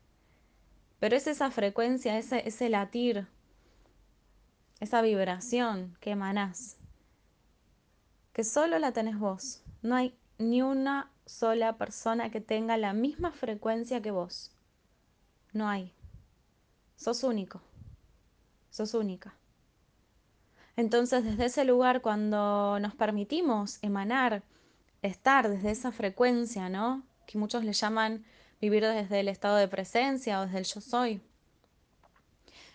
Pero 0.98 1.14
es 1.14 1.26
esa 1.26 1.50
frecuencia, 1.50 2.16
ese, 2.16 2.48
ese 2.48 2.70
latir, 2.70 3.26
esa 4.80 5.02
vibración 5.02 5.94
que 6.00 6.12
emanás. 6.12 6.78
Que 8.32 8.44
solo 8.44 8.78
la 8.78 8.92
tenés 8.92 9.18
vos. 9.18 9.62
No 9.82 9.94
hay 9.96 10.16
ni 10.42 10.62
una 10.62 11.10
sola 11.26 11.76
persona 11.76 12.30
que 12.30 12.40
tenga 12.40 12.76
la 12.76 12.92
misma 12.92 13.32
frecuencia 13.32 14.02
que 14.02 14.10
vos. 14.10 14.52
No 15.52 15.68
hay. 15.68 15.92
Sos 16.96 17.24
único. 17.24 17.60
Sos 18.70 18.94
única. 18.94 19.34
Entonces, 20.76 21.24
desde 21.24 21.46
ese 21.46 21.64
lugar, 21.64 22.00
cuando 22.00 22.78
nos 22.80 22.94
permitimos 22.94 23.78
emanar, 23.82 24.42
estar 25.02 25.48
desde 25.48 25.70
esa 25.70 25.92
frecuencia, 25.92 26.68
¿no? 26.68 27.02
Que 27.26 27.38
muchos 27.38 27.64
le 27.64 27.72
llaman 27.72 28.24
vivir 28.60 28.84
desde 28.84 29.20
el 29.20 29.28
estado 29.28 29.56
de 29.56 29.68
presencia 29.68 30.40
o 30.40 30.46
desde 30.46 30.58
el 30.58 30.64
yo 30.64 30.80
soy. 30.80 31.20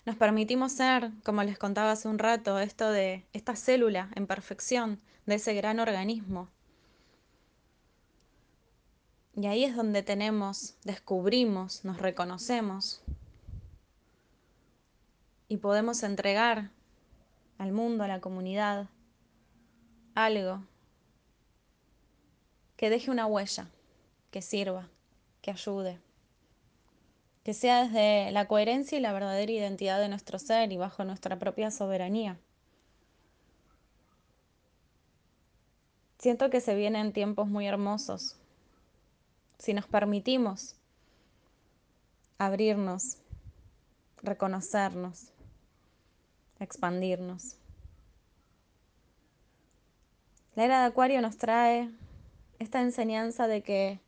Nos 0.06 0.16
permitimos 0.16 0.72
ser, 0.72 1.12
como 1.24 1.44
les 1.44 1.58
contaba 1.58 1.92
hace 1.92 2.08
un 2.08 2.20
rato, 2.20 2.60
esto 2.60 2.92
de 2.92 3.26
esta 3.34 3.56
célula 3.56 4.10
en 4.16 4.28
perfección 4.28 5.02
de 5.26 5.36
ese 5.36 5.54
gran 5.54 5.80
organismo. 5.80 6.50
Y 9.38 9.46
ahí 9.46 9.64
es 9.66 9.76
donde 9.76 10.02
tenemos, 10.02 10.74
descubrimos, 10.84 11.86
nos 11.86 12.00
reconocemos 12.00 13.04
y 15.48 15.58
podemos 15.58 16.02
entregar 16.02 16.72
al 17.60 17.72
mundo, 17.72 18.04
a 18.04 18.08
la 18.08 18.20
comunidad, 18.20 18.88
algo 20.16 20.64
que 22.78 22.90
deje 22.90 23.12
una 23.12 23.28
huella, 23.28 23.68
que 24.32 24.42
sirva, 24.42 24.90
que 25.44 25.52
ayude, 25.52 26.00
que 27.44 27.54
sea 27.54 27.84
desde 27.84 28.32
la 28.32 28.48
coherencia 28.48 28.98
y 28.98 29.02
la 29.02 29.14
verdadera 29.14 29.52
identidad 29.52 30.00
de 30.00 30.10
nuestro 30.10 30.40
ser 30.40 30.72
y 30.72 30.78
bajo 30.78 31.04
nuestra 31.04 31.38
propia 31.38 31.70
soberanía. 31.70 32.40
Siento 36.18 36.50
que 36.50 36.60
se 36.60 36.74
vienen 36.74 37.14
tiempos 37.14 37.48
muy 37.48 37.68
hermosos. 37.68 38.36
Si 39.60 39.74
nos 39.74 39.88
permitimos 39.88 40.76
abrirnos, 42.38 43.18
reconocernos, 44.22 45.32
expandirnos. 46.60 47.58
La 50.56 50.66
era 50.66 50.82
de 50.82 50.88
Acuario 50.88 51.22
nos 51.22 51.38
trae 51.38 51.90
esta 52.60 52.82
enseñanza 52.82 53.48
de 53.48 53.62
que 53.62 54.00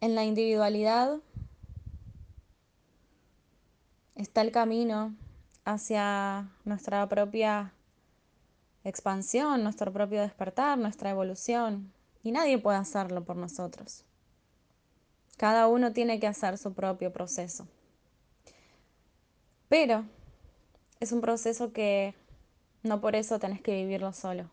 en 0.00 0.14
la 0.14 0.24
individualidad 0.24 1.20
está 4.14 4.40
el 4.40 4.50
camino 4.50 5.14
hacia 5.64 6.48
nuestra 6.64 7.08
propia 7.08 7.72
expansión, 8.84 9.62
nuestro 9.62 9.92
propio 9.92 10.20
despertar, 10.20 10.78
nuestra 10.78 11.10
evolución. 11.10 11.92
Y 12.22 12.32
nadie 12.32 12.58
puede 12.58 12.78
hacerlo 12.78 13.24
por 13.24 13.36
nosotros. 13.36 14.04
Cada 15.36 15.68
uno 15.68 15.92
tiene 15.92 16.20
que 16.20 16.26
hacer 16.26 16.58
su 16.58 16.74
propio 16.74 17.12
proceso. 17.12 17.66
Pero 19.68 20.04
es 21.00 21.12
un 21.12 21.20
proceso 21.20 21.72
que 21.72 22.14
no 22.82 23.00
por 23.00 23.14
eso 23.16 23.38
tenés 23.38 23.62
que 23.62 23.74
vivirlo 23.74 24.12
solo. 24.12 24.50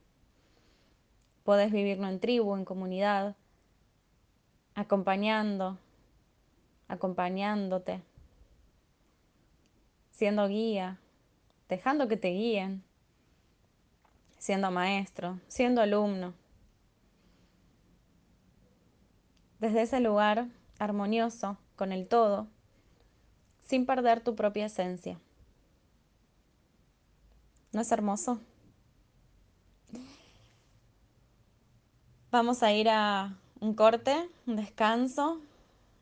Podés 1.43 1.71
vivirlo 1.71 2.07
en 2.07 2.19
tribu, 2.19 2.55
en 2.55 2.65
comunidad, 2.65 3.35
acompañando, 4.75 5.77
acompañándote, 6.87 8.01
siendo 10.11 10.47
guía, 10.47 10.99
dejando 11.67 12.07
que 12.07 12.17
te 12.17 12.29
guíen, 12.29 12.83
siendo 14.47 14.71
maestro, 14.71 15.41
siendo 15.49 15.81
alumno. 15.81 16.33
Desde 19.59 19.81
ese 19.81 19.99
lugar 19.99 20.47
armonioso 20.79 21.57
con 21.75 21.91
el 21.91 22.07
todo, 22.07 22.47
sin 23.65 23.85
perder 23.85 24.21
tu 24.21 24.37
propia 24.37 24.67
esencia. 24.67 25.19
¿No 27.73 27.81
es 27.81 27.91
hermoso? 27.91 28.39
Vamos 32.31 32.63
a 32.63 32.71
ir 32.71 32.87
a 32.87 33.35
un 33.59 33.73
corte, 33.73 34.29
un 34.45 34.55
descanso. 34.55 35.41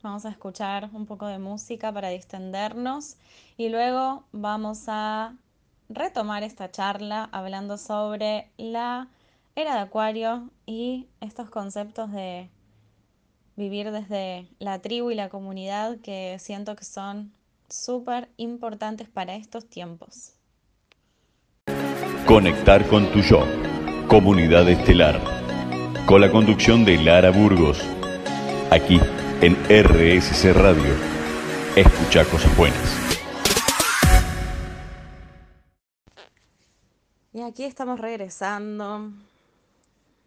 Vamos 0.03 0.23
a 0.23 0.29
escuchar 0.29 0.91
un 0.93 1.07
poco 1.07 1.25
de 1.25 1.39
música 1.39 1.91
para 1.91 2.09
distendernos 2.09 3.17
y 3.57 3.69
luego 3.69 4.23
vamos 4.31 4.83
a 4.85 5.33
retomar 5.89 6.43
esta 6.43 6.71
charla 6.71 7.29
hablando 7.31 7.77
sobre 7.77 8.49
la 8.57 9.07
era 9.55 9.75
de 9.75 9.81
Acuario 9.81 10.49
y 10.65 11.07
estos 11.21 11.49
conceptos 11.49 12.11
de 12.11 12.49
vivir 13.55 13.91
desde 13.91 14.47
la 14.59 14.79
tribu 14.79 15.11
y 15.11 15.15
la 15.15 15.29
comunidad 15.29 15.97
que 15.99 16.37
siento 16.39 16.75
que 16.75 16.83
son 16.83 17.31
súper 17.69 18.29
importantes 18.37 19.07
para 19.09 19.35
estos 19.35 19.67
tiempos. 19.67 20.33
Conectar 22.25 22.85
con 22.87 23.11
tu 23.11 23.21
yo, 23.21 23.45
comunidad 24.07 24.67
estelar, 24.67 25.21
con 26.05 26.21
la 26.21 26.31
conducción 26.31 26.83
de 26.83 26.97
Lara 26.97 27.31
Burgos, 27.31 27.79
aquí 28.71 28.99
en 29.41 29.55
RSC 29.69 30.53
Radio. 30.53 30.93
Escucha 31.75 32.25
cosas 32.25 32.55
buenas. 32.57 33.04
Aquí 37.45 37.63
estamos 37.63 37.99
regresando. 37.99 39.11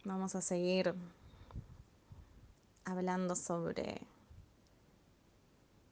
Vamos 0.04 0.37
a 0.37 0.40
seguir 0.40 0.94
hablando 2.85 3.35
sobre 3.35 4.00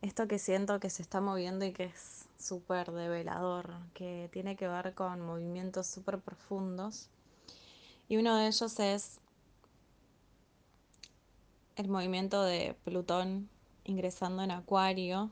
esto 0.03 0.29
que 0.29 0.39
siento 0.39 0.79
que 0.79 0.89
se 0.89 1.03
está 1.03 1.21
moviendo 1.21 1.65
y 1.65 1.73
que 1.73 1.85
es 1.87 2.27
súper 2.39 2.93
develador, 2.93 3.75
que 3.93 4.29
tiene 4.33 4.55
que 4.55 4.69
ver 4.69 4.95
con 4.95 5.21
movimientos 5.21 5.89
súper 5.89 6.21
profundos. 6.21 7.09
Y 8.09 8.19
uno 8.19 8.37
de 8.37 8.47
ellos 8.47 8.79
es 8.79 9.19
el 11.75 11.89
movimiento 11.89 12.45
de 12.45 12.77
Plutón 12.85 13.49
ingresando 13.85 14.45
en 14.45 14.53
Acuario. 14.53 15.31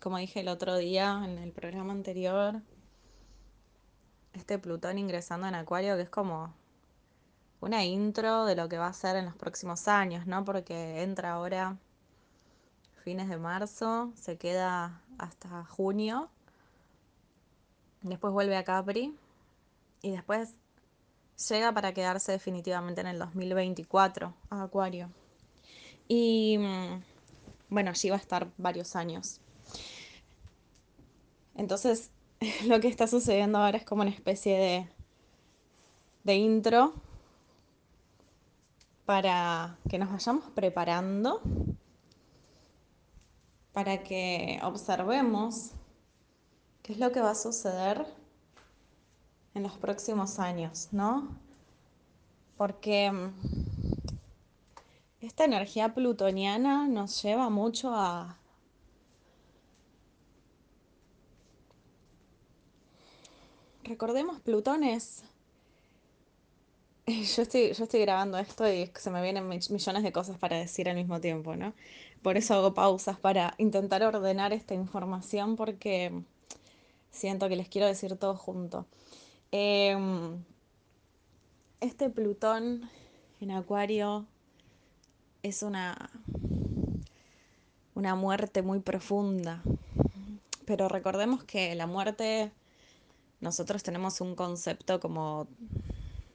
Como 0.00 0.16
dije 0.16 0.40
el 0.40 0.48
otro 0.48 0.76
día 0.78 1.20
en 1.24 1.36
el 1.38 1.52
programa 1.52 1.92
anterior, 1.92 2.62
este 4.36 4.58
Plutón 4.58 4.98
ingresando 4.98 5.46
en 5.46 5.54
Acuario 5.54 5.96
que 5.96 6.02
es 6.02 6.10
como 6.10 6.54
una 7.60 7.84
intro 7.84 8.44
de 8.44 8.54
lo 8.54 8.68
que 8.68 8.78
va 8.78 8.86
a 8.86 8.92
ser 8.92 9.16
en 9.16 9.24
los 9.24 9.34
próximos 9.34 9.88
años, 9.88 10.26
¿no? 10.26 10.44
Porque 10.44 11.02
entra 11.02 11.32
ahora 11.32 11.78
fines 13.02 13.28
de 13.28 13.38
marzo, 13.38 14.12
se 14.14 14.36
queda 14.36 15.00
hasta 15.18 15.64
junio, 15.64 16.28
después 18.02 18.32
vuelve 18.32 18.56
a 18.56 18.64
Capri 18.64 19.16
y 20.02 20.10
después 20.10 20.54
llega 21.48 21.72
para 21.72 21.92
quedarse 21.92 22.32
definitivamente 22.32 23.00
en 23.00 23.06
el 23.06 23.18
2024 23.18 24.34
a 24.50 24.62
Acuario. 24.62 25.10
Y 26.08 26.58
mm, 26.58 27.02
bueno, 27.70 27.90
allí 27.90 28.10
va 28.10 28.16
a 28.16 28.20
estar 28.20 28.48
varios 28.58 28.96
años. 28.96 29.40
Entonces, 31.54 32.10
lo 32.66 32.80
que 32.80 32.88
está 32.88 33.06
sucediendo 33.06 33.58
ahora 33.58 33.78
es 33.78 33.84
como 33.84 34.02
una 34.02 34.10
especie 34.10 34.58
de, 34.58 34.88
de 36.24 36.34
intro 36.34 36.94
para 39.04 39.78
que 39.88 39.98
nos 39.98 40.10
vayamos 40.10 40.50
preparando 40.50 41.40
para 43.72 44.02
que 44.02 44.58
observemos 44.62 45.72
qué 46.82 46.94
es 46.94 46.98
lo 46.98 47.12
que 47.12 47.20
va 47.20 47.32
a 47.32 47.34
suceder 47.34 48.06
en 49.52 49.62
los 49.62 49.76
próximos 49.76 50.38
años, 50.38 50.88
¿no? 50.92 51.28
Porque 52.56 53.12
mm, 53.12 53.34
esta 55.20 55.44
energía 55.44 55.94
plutoniana 55.94 56.88
nos 56.88 57.22
lleva 57.22 57.50
mucho 57.50 57.94
a, 57.94 58.38
recordemos, 63.86 64.40
Plutón 64.40 64.84
es... 64.84 65.24
Yo 67.06 67.42
estoy, 67.42 67.72
yo 67.72 67.84
estoy 67.84 68.00
grabando 68.00 68.36
esto 68.36 68.68
y 68.68 68.90
se 68.96 69.10
me 69.10 69.22
vienen 69.22 69.46
millones 69.48 70.02
de 70.02 70.10
cosas 70.10 70.38
para 70.38 70.56
decir 70.56 70.88
al 70.88 70.96
mismo 70.96 71.20
tiempo, 71.20 71.54
¿no? 71.54 71.72
Por 72.20 72.36
eso 72.36 72.54
hago 72.54 72.74
pausas 72.74 73.16
para 73.16 73.54
intentar 73.58 74.02
ordenar 74.02 74.52
esta 74.52 74.74
información 74.74 75.54
porque 75.54 76.10
siento 77.12 77.48
que 77.48 77.54
les 77.54 77.68
quiero 77.68 77.86
decir 77.86 78.16
todo 78.16 78.34
junto. 78.34 78.86
Em, 79.52 80.42
este 81.80 82.10
Plutón 82.10 82.90
en 83.40 83.50
Acuario 83.52 84.26
es 85.42 85.62
una, 85.62 86.10
una 87.94 88.14
muerte 88.16 88.62
muy 88.62 88.80
profunda, 88.80 89.62
pero 90.64 90.88
recordemos 90.88 91.44
que 91.44 91.74
la 91.76 91.86
muerte, 91.86 92.50
nosotros 93.40 93.82
tenemos 93.82 94.20
un 94.20 94.34
concepto 94.34 95.00
como 95.00 95.46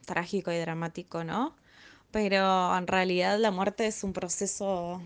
trágico 0.05 0.51
y 0.51 0.57
dramático, 0.57 1.23
¿no? 1.23 1.55
Pero 2.11 2.75
en 2.77 2.87
realidad 2.87 3.39
la 3.39 3.51
muerte 3.51 3.87
es 3.87 4.03
un 4.03 4.13
proceso 4.13 5.01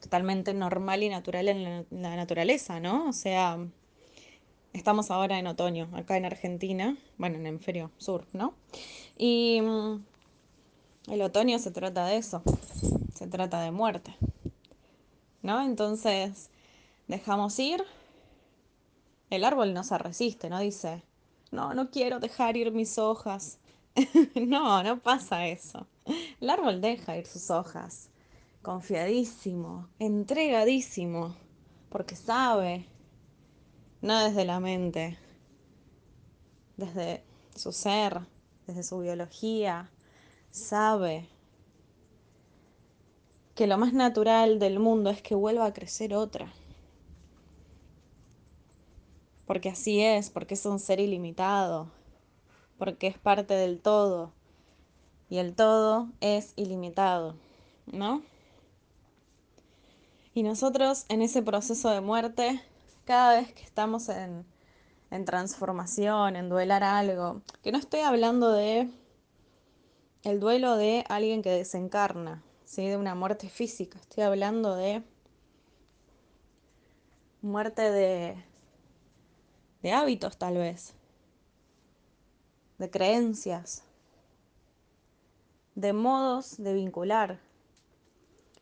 totalmente 0.00 0.52
normal 0.52 1.02
y 1.02 1.08
natural 1.08 1.48
en 1.48 1.86
la, 1.90 2.14
naturaleza, 2.16 2.78
¿no? 2.78 3.08
O 3.08 3.12
sea, 3.12 3.58
estamos 4.74 5.10
ahora 5.10 5.38
en 5.38 5.46
otoño, 5.46 5.88
acá 5.94 6.18
en 6.18 6.26
Argentina, 6.26 6.96
bueno, 7.16 7.36
en 7.36 7.46
el 7.46 7.90
sur, 7.96 8.26
¿no? 8.34 8.54
Y 9.16 9.62
mm, 9.62 10.04
el 11.12 11.22
otoño 11.22 11.58
se 11.58 11.70
trata 11.70 12.06
de 12.06 12.18
eso, 12.18 12.42
se 13.14 13.26
trata 13.26 13.62
de 13.62 13.70
muerte, 13.70 14.14
¿no? 15.40 15.62
Entonces, 15.62 16.50
dejamos 17.08 17.58
ir 17.58 17.82
el 19.36 19.44
árbol 19.44 19.74
no 19.74 19.84
se 19.84 19.98
resiste, 19.98 20.48
no 20.48 20.58
dice, 20.58 21.02
no, 21.50 21.74
no 21.74 21.90
quiero 21.90 22.20
dejar 22.20 22.56
ir 22.56 22.72
mis 22.72 22.98
hojas. 22.98 23.58
no, 24.34 24.82
no 24.82 25.00
pasa 25.00 25.46
eso. 25.46 25.86
El 26.40 26.50
árbol 26.50 26.80
deja 26.80 27.16
ir 27.16 27.26
sus 27.26 27.50
hojas, 27.50 28.10
confiadísimo, 28.62 29.88
entregadísimo, 29.98 31.34
porque 31.88 32.16
sabe, 32.16 32.86
no 34.02 34.18
desde 34.24 34.44
la 34.44 34.60
mente, 34.60 35.16
desde 36.76 37.22
su 37.54 37.72
ser, 37.72 38.20
desde 38.66 38.82
su 38.82 38.98
biología, 38.98 39.90
sabe 40.50 41.28
que 43.54 43.66
lo 43.66 43.78
más 43.78 43.92
natural 43.92 44.58
del 44.58 44.80
mundo 44.80 45.10
es 45.10 45.22
que 45.22 45.34
vuelva 45.34 45.66
a 45.66 45.72
crecer 45.72 46.14
otra 46.14 46.52
porque 49.46 49.68
así 49.70 50.00
es, 50.02 50.30
porque 50.30 50.54
es 50.54 50.64
un 50.66 50.78
ser 50.78 51.00
ilimitado, 51.00 51.90
porque 52.78 53.06
es 53.06 53.18
parte 53.18 53.54
del 53.54 53.80
todo, 53.80 54.32
y 55.28 55.38
el 55.38 55.54
todo 55.54 56.08
es 56.20 56.52
ilimitado, 56.56 57.34
¿no? 57.86 58.22
Y 60.34 60.42
nosotros 60.42 61.06
en 61.08 61.22
ese 61.22 61.42
proceso 61.42 61.90
de 61.90 62.00
muerte, 62.00 62.60
cada 63.04 63.40
vez 63.40 63.52
que 63.52 63.62
estamos 63.62 64.08
en, 64.08 64.44
en 65.10 65.24
transformación, 65.24 66.36
en 66.36 66.48
duelar 66.48 66.82
algo, 66.82 67.42
que 67.62 67.72
no 67.72 67.78
estoy 67.78 68.00
hablando 68.00 68.52
de 68.52 68.88
el 70.24 70.40
duelo 70.40 70.76
de 70.76 71.04
alguien 71.08 71.42
que 71.42 71.50
desencarna, 71.50 72.42
¿sí? 72.64 72.86
de 72.88 72.96
una 72.96 73.14
muerte 73.14 73.48
física, 73.48 73.98
estoy 73.98 74.24
hablando 74.24 74.74
de 74.74 75.02
muerte 77.42 77.90
de, 77.90 78.42
de 79.84 79.92
hábitos 79.92 80.38
tal 80.38 80.56
vez, 80.56 80.94
de 82.78 82.90
creencias, 82.90 83.82
de 85.74 85.92
modos 85.92 86.56
de 86.56 86.72
vincular. 86.72 87.38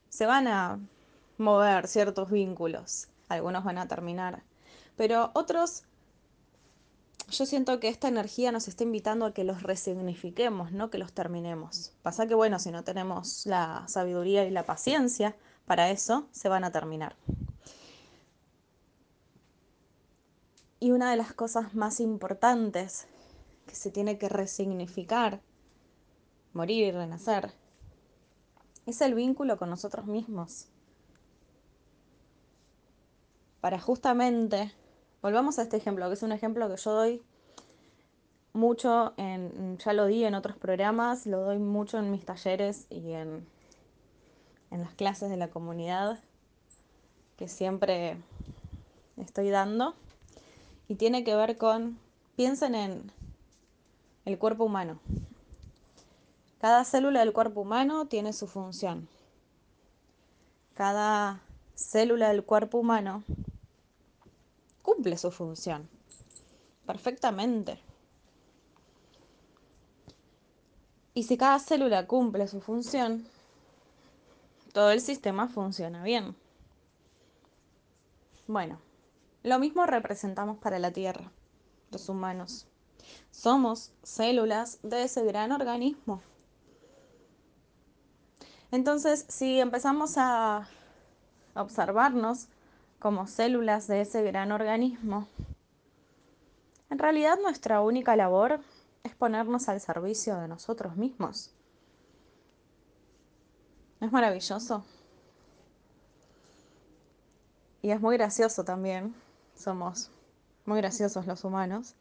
Se 0.08 0.26
van 0.26 0.48
a 0.48 0.80
mover 1.38 1.86
ciertos 1.86 2.28
vínculos, 2.28 3.06
algunos 3.28 3.62
van 3.62 3.78
a 3.78 3.86
terminar, 3.86 4.42
pero 4.96 5.30
otros, 5.34 5.84
yo 7.30 7.46
siento 7.46 7.78
que 7.78 7.86
esta 7.86 8.08
energía 8.08 8.50
nos 8.50 8.66
está 8.66 8.82
invitando 8.82 9.24
a 9.24 9.32
que 9.32 9.44
los 9.44 9.62
resignifiquemos, 9.62 10.72
no 10.72 10.90
que 10.90 10.98
los 10.98 11.12
terminemos. 11.12 11.92
Pasa 12.02 12.26
que 12.26 12.34
bueno, 12.34 12.58
si 12.58 12.72
no 12.72 12.82
tenemos 12.82 13.46
la 13.46 13.84
sabiduría 13.86 14.44
y 14.44 14.50
la 14.50 14.66
paciencia 14.66 15.36
para 15.66 15.88
eso, 15.90 16.26
se 16.32 16.48
van 16.48 16.64
a 16.64 16.72
terminar. 16.72 17.14
Y 20.82 20.90
una 20.90 21.12
de 21.12 21.16
las 21.16 21.32
cosas 21.32 21.76
más 21.76 22.00
importantes 22.00 23.06
que 23.68 23.76
se 23.76 23.92
tiene 23.92 24.18
que 24.18 24.28
resignificar, 24.28 25.40
morir 26.54 26.88
y 26.88 26.90
renacer, 26.90 27.52
es 28.84 29.00
el 29.00 29.14
vínculo 29.14 29.58
con 29.58 29.70
nosotros 29.70 30.06
mismos. 30.06 30.66
Para 33.60 33.78
justamente, 33.78 34.72
volvamos 35.22 35.60
a 35.60 35.62
este 35.62 35.76
ejemplo, 35.76 36.08
que 36.08 36.14
es 36.14 36.22
un 36.24 36.32
ejemplo 36.32 36.68
que 36.68 36.76
yo 36.76 36.90
doy 36.90 37.22
mucho, 38.52 39.14
en, 39.18 39.78
ya 39.78 39.92
lo 39.92 40.06
di 40.06 40.24
en 40.24 40.34
otros 40.34 40.56
programas, 40.56 41.26
lo 41.26 41.42
doy 41.42 41.60
mucho 41.60 42.00
en 42.00 42.10
mis 42.10 42.24
talleres 42.24 42.88
y 42.90 43.12
en, 43.12 43.46
en 44.72 44.80
las 44.80 44.94
clases 44.94 45.30
de 45.30 45.36
la 45.36 45.46
comunidad 45.46 46.18
que 47.36 47.46
siempre 47.46 48.16
estoy 49.16 49.50
dando 49.50 49.94
y 50.92 50.94
tiene 50.94 51.24
que 51.24 51.34
ver 51.34 51.56
con, 51.56 51.98
piensen 52.36 52.74
en 52.74 53.10
el 54.26 54.38
cuerpo 54.38 54.64
humano. 54.64 55.00
Cada 56.60 56.84
célula 56.84 57.20
del 57.20 57.32
cuerpo 57.32 57.62
humano 57.62 58.08
tiene 58.08 58.34
su 58.34 58.46
función. 58.46 59.08
Cada 60.74 61.40
célula 61.74 62.28
del 62.28 62.44
cuerpo 62.44 62.76
humano 62.76 63.24
cumple 64.82 65.16
su 65.16 65.30
función 65.30 65.88
perfectamente. 66.84 67.80
Y 71.14 71.22
si 71.22 71.38
cada 71.38 71.58
célula 71.58 72.06
cumple 72.06 72.46
su 72.48 72.60
función, 72.60 73.26
todo 74.74 74.90
el 74.90 75.00
sistema 75.00 75.48
funciona 75.48 76.02
bien. 76.02 76.36
Bueno, 78.46 78.78
lo 79.42 79.58
mismo 79.58 79.86
representamos 79.86 80.58
para 80.58 80.78
la 80.78 80.92
Tierra, 80.92 81.30
los 81.90 82.08
humanos. 82.08 82.68
Somos 83.30 83.92
células 84.02 84.78
de 84.82 85.02
ese 85.02 85.24
gran 85.24 85.52
organismo. 85.52 86.22
Entonces, 88.70 89.26
si 89.28 89.60
empezamos 89.60 90.14
a 90.16 90.68
observarnos 91.54 92.48
como 93.00 93.26
células 93.26 93.86
de 93.88 94.02
ese 94.02 94.22
gran 94.22 94.52
organismo, 94.52 95.26
en 96.88 96.98
realidad 96.98 97.38
nuestra 97.42 97.80
única 97.80 98.14
labor 98.14 98.60
es 99.02 99.14
ponernos 99.14 99.68
al 99.68 99.80
servicio 99.80 100.36
de 100.36 100.46
nosotros 100.46 100.96
mismos. 100.96 101.52
¿Es 104.00 104.12
maravilloso? 104.12 104.84
Y 107.82 107.90
es 107.90 108.00
muy 108.00 108.16
gracioso 108.16 108.64
también 108.64 109.14
somos 109.54 110.10
muy 110.64 110.78
graciosos 110.78 111.26
los 111.26 111.44
humanos, 111.44 111.94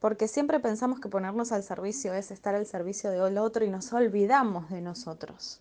porque 0.00 0.28
siempre 0.28 0.60
pensamos 0.60 1.00
que 1.00 1.08
ponernos 1.08 1.52
al 1.52 1.62
servicio 1.62 2.12
es 2.14 2.30
estar 2.30 2.54
al 2.54 2.66
servicio 2.66 3.10
del 3.10 3.38
otro 3.38 3.64
y 3.64 3.70
nos 3.70 3.92
olvidamos 3.92 4.68
de 4.70 4.80
nosotros. 4.80 5.60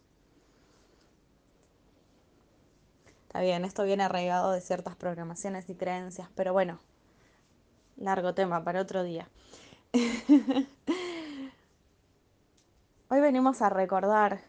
Está 3.28 3.42
bien, 3.42 3.66
esto 3.66 3.84
viene 3.84 4.04
arraigado 4.04 4.52
de 4.52 4.62
ciertas 4.62 4.96
programaciones 4.96 5.70
y 5.70 5.76
creencias, 5.76 6.30
pero 6.36 6.54
bueno, 6.54 6.80
largo 7.96 8.34
tema 8.34 8.64
para 8.64 8.82
otro 8.82 9.02
día. 9.04 9.28
Hoy 13.10 13.22
venimos 13.22 13.62
a 13.62 13.70
recordar 13.70 14.42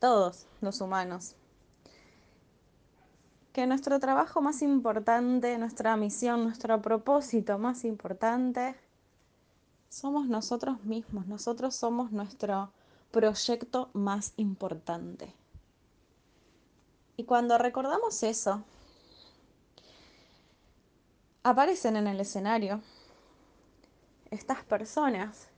todos 0.00 0.46
los 0.60 0.80
humanos 0.80 1.36
nuestro 3.66 3.98
trabajo 4.00 4.40
más 4.40 4.62
importante, 4.62 5.58
nuestra 5.58 5.96
misión, 5.96 6.44
nuestro 6.44 6.80
propósito 6.80 7.58
más 7.58 7.84
importante, 7.84 8.74
somos 9.88 10.26
nosotros 10.26 10.82
mismos. 10.84 11.26
Nosotros 11.26 11.74
somos 11.74 12.12
nuestro 12.12 12.72
proyecto 13.10 13.90
más 13.92 14.32
importante. 14.36 15.34
Y 17.16 17.24
cuando 17.24 17.58
recordamos 17.58 18.22
eso, 18.22 18.62
aparecen 21.42 21.96
en 21.96 22.06
el 22.06 22.20
escenario 22.20 22.80
estas 24.30 24.62
personas, 24.64 25.48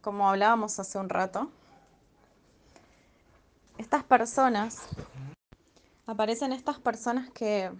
como 0.00 0.28
hablábamos 0.28 0.78
hace 0.78 0.98
un 0.98 1.08
rato, 1.08 1.50
estas 3.76 4.04
personas 4.04 4.82
aparecen 6.06 6.52
estas 6.52 6.78
personas 6.78 7.30
que 7.30 7.70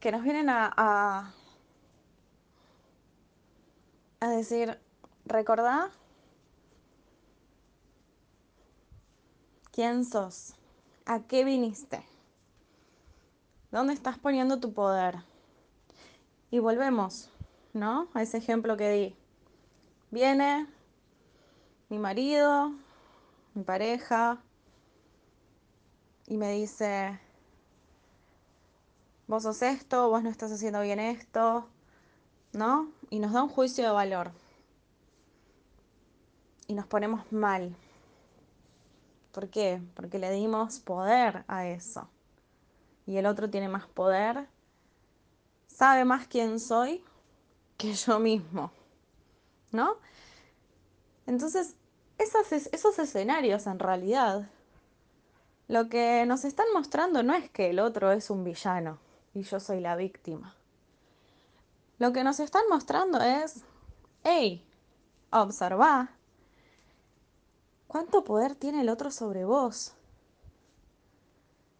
que 0.00 0.12
nos 0.12 0.22
vienen 0.22 0.48
a, 0.48 0.72
a, 0.76 1.34
a 4.20 4.28
decir, 4.28 4.78
recordá 5.24 5.90
quién 9.72 10.04
sos, 10.04 10.54
a 11.06 11.24
qué 11.24 11.44
viniste, 11.44 12.04
dónde 13.72 13.94
estás 13.94 14.16
poniendo 14.16 14.60
tu 14.60 14.72
poder. 14.72 15.24
Y 16.52 16.60
volvemos, 16.60 17.30
¿no? 17.72 18.08
A 18.14 18.22
ese 18.22 18.38
ejemplo 18.38 18.76
que 18.76 18.90
di. 18.90 19.16
Viene 20.12 20.68
mi 21.88 21.98
marido, 21.98 22.72
mi 23.54 23.64
pareja, 23.64 24.40
y 26.26 26.36
me 26.36 26.52
dice, 26.52 27.18
vos 29.26 29.44
sos 29.44 29.62
esto, 29.62 30.08
vos 30.10 30.22
no 30.22 30.30
estás 30.30 30.50
haciendo 30.50 30.80
bien 30.80 30.98
esto, 30.98 31.68
¿no? 32.52 32.90
Y 33.10 33.20
nos 33.20 33.32
da 33.32 33.42
un 33.42 33.48
juicio 33.48 33.84
de 33.84 33.90
valor. 33.90 34.32
Y 36.66 36.74
nos 36.74 36.86
ponemos 36.86 37.30
mal. 37.30 37.76
¿Por 39.32 39.48
qué? 39.50 39.80
Porque 39.94 40.18
le 40.18 40.30
dimos 40.32 40.80
poder 40.80 41.44
a 41.46 41.66
eso. 41.66 42.08
Y 43.06 43.18
el 43.18 43.26
otro 43.26 43.48
tiene 43.48 43.68
más 43.68 43.86
poder, 43.86 44.48
sabe 45.68 46.04
más 46.04 46.26
quién 46.26 46.58
soy 46.58 47.04
que 47.76 47.92
yo 47.92 48.18
mismo. 48.18 48.72
¿No? 49.70 49.96
Entonces, 51.26 51.76
esos, 52.18 52.50
esos 52.50 52.98
escenarios 52.98 53.66
en 53.66 53.78
realidad, 53.78 54.48
lo 55.68 55.88
que 55.88 56.24
nos 56.26 56.44
están 56.44 56.66
mostrando 56.72 57.22
no 57.22 57.34
es 57.34 57.50
que 57.50 57.70
el 57.70 57.80
otro 57.80 58.12
es 58.12 58.30
un 58.30 58.44
villano 58.44 58.98
y 59.34 59.42
yo 59.42 59.58
soy 59.58 59.80
la 59.80 59.96
víctima. 59.96 60.54
Lo 61.98 62.12
que 62.12 62.24
nos 62.24 62.40
están 62.40 62.62
mostrando 62.70 63.20
es, 63.20 63.64
hey, 64.22 64.64
observa 65.30 66.10
cuánto 67.86 68.22
poder 68.22 68.54
tiene 68.54 68.82
el 68.82 68.88
otro 68.88 69.10
sobre 69.10 69.44
vos. 69.44 69.94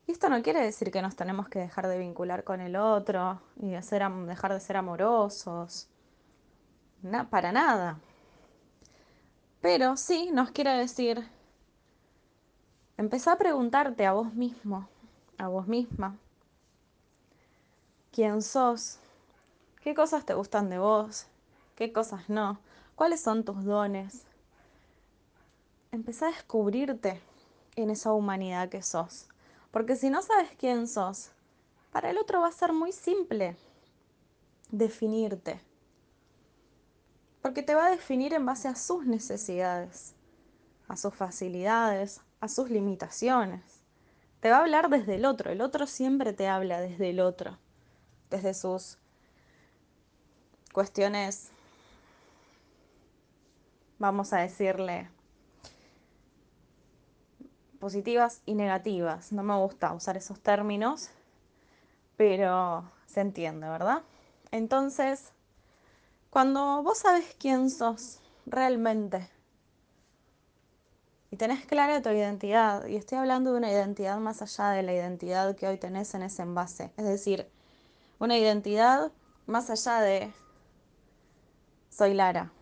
Y 0.07 0.13
esto 0.13 0.29
no 0.29 0.43
quiere 0.43 0.63
decir 0.63 0.91
que 0.91 1.03
nos 1.03 1.17
tenemos 1.17 1.49
que 1.49 1.59
dejar 1.59 1.87
de 1.89 1.99
vincular 1.99 2.45
con 2.45 2.61
el 2.61 2.77
otro 2.77 3.41
y 3.57 3.71
dejar 3.71 4.53
de 4.53 4.61
ser 4.61 4.77
amorosos. 4.77 5.89
para 7.31 7.53
nada. 7.53 8.01
Pero 9.61 9.97
sí 9.97 10.31
nos 10.33 10.51
quiere 10.51 10.77
decir, 10.77 11.29
empezá 12.97 13.33
a 13.33 13.39
preguntarte 13.39 14.07
a 14.07 14.13
vos 14.13 14.33
mismo, 14.35 14.89
a 15.39 15.49
vos 15.49 15.67
misma, 15.67 16.17
quién 18.13 18.43
sos, 18.43 18.99
qué 19.81 19.95
cosas 19.95 20.25
te 20.25 20.35
gustan 20.35 20.71
de 20.71 20.79
vos, 20.79 21.27
qué 21.75 21.93
cosas 21.93 22.29
no, 22.29 22.59
cuáles 22.95 23.21
son 23.21 23.45
tus 23.45 23.65
dones. 23.65 24.25
Empezá 25.93 26.29
a 26.29 26.33
descubrirte 26.33 27.21
en 27.77 27.91
esa 27.91 28.13
humanidad 28.13 28.69
que 28.69 28.83
sos. 28.83 29.29
Porque 29.71 29.97
si 29.97 30.11
no 30.11 30.23
sabes 30.23 30.51
quién 30.59 30.89
sos, 30.89 31.31
para 31.93 32.11
el 32.11 32.19
otro 32.19 32.41
va 32.41 32.49
a 32.49 32.53
ser 32.53 32.73
muy 32.73 32.93
simple 32.93 33.57
definirte. 34.71 35.61
Porque 37.43 37.63
te 37.63 37.75
va 37.75 37.87
a 37.87 37.91
definir 37.91 38.33
en 38.33 38.47
base 38.47 38.69
a 38.69 38.75
sus 38.75 39.07
necesidades, 39.07 40.15
a 40.89 40.97
sus 40.97 41.15
facilidades, 41.15 42.21
sus 42.49 42.71
limitaciones. 42.71 43.63
Te 44.41 44.51
va 44.51 44.59
a 44.59 44.61
hablar 44.61 44.89
desde 44.91 45.17
el 45.17 45.25
otro. 45.25 45.51
El 45.51 45.61
otro 45.61 45.87
siempre 45.87 46.33
te 46.33 46.49
habla 46.49 46.81
desde 46.81 47.11
el 47.11 47.21
otro 47.21 47.59
desde 48.31 48.55
sus 48.55 48.99
cuestiones, 50.73 51.51
vamos 53.99 54.33
a 54.33 54.39
decirle, 54.39 55.09
positivas 57.79 58.43
y 58.47 58.55
negativas. 58.55 59.33
No 59.33 59.43
me 59.43 59.57
gusta 59.57 59.93
usar 59.93 60.17
esos 60.17 60.41
términos, 60.41 61.11
pero 62.17 62.91
se 63.07 63.21
entiende, 63.21 63.69
¿verdad? 63.69 64.03
Entonces, 64.51 65.33
cuando 66.31 66.83
vos 66.83 66.99
sabes 66.99 67.37
quién 67.39 67.71
sos 67.71 68.21
realmente 68.45 69.31
y 71.31 71.37
tenés 71.37 71.67
clara 71.67 72.03
tu 72.03 72.11
identidad, 72.11 72.87
y 72.87 72.97
estoy 72.97 73.19
hablando 73.19 73.53
de 73.53 73.59
una 73.59 73.71
identidad 73.71 74.19
más 74.19 74.43
allá 74.43 74.71
de 74.71 74.83
la 74.83 74.93
identidad 74.93 75.57
que 75.57 75.67
hoy 75.67 75.79
tenés 75.79 76.15
en 76.15 76.23
ese 76.23 76.43
envase, 76.43 76.93
es 76.97 77.05
decir, 77.05 77.51
una 78.19 78.39
identidad 78.39 79.13
más 79.47 79.71
allá 79.71 80.01
de 80.01 80.33
soy 81.91 82.15
Lara. 82.15 82.53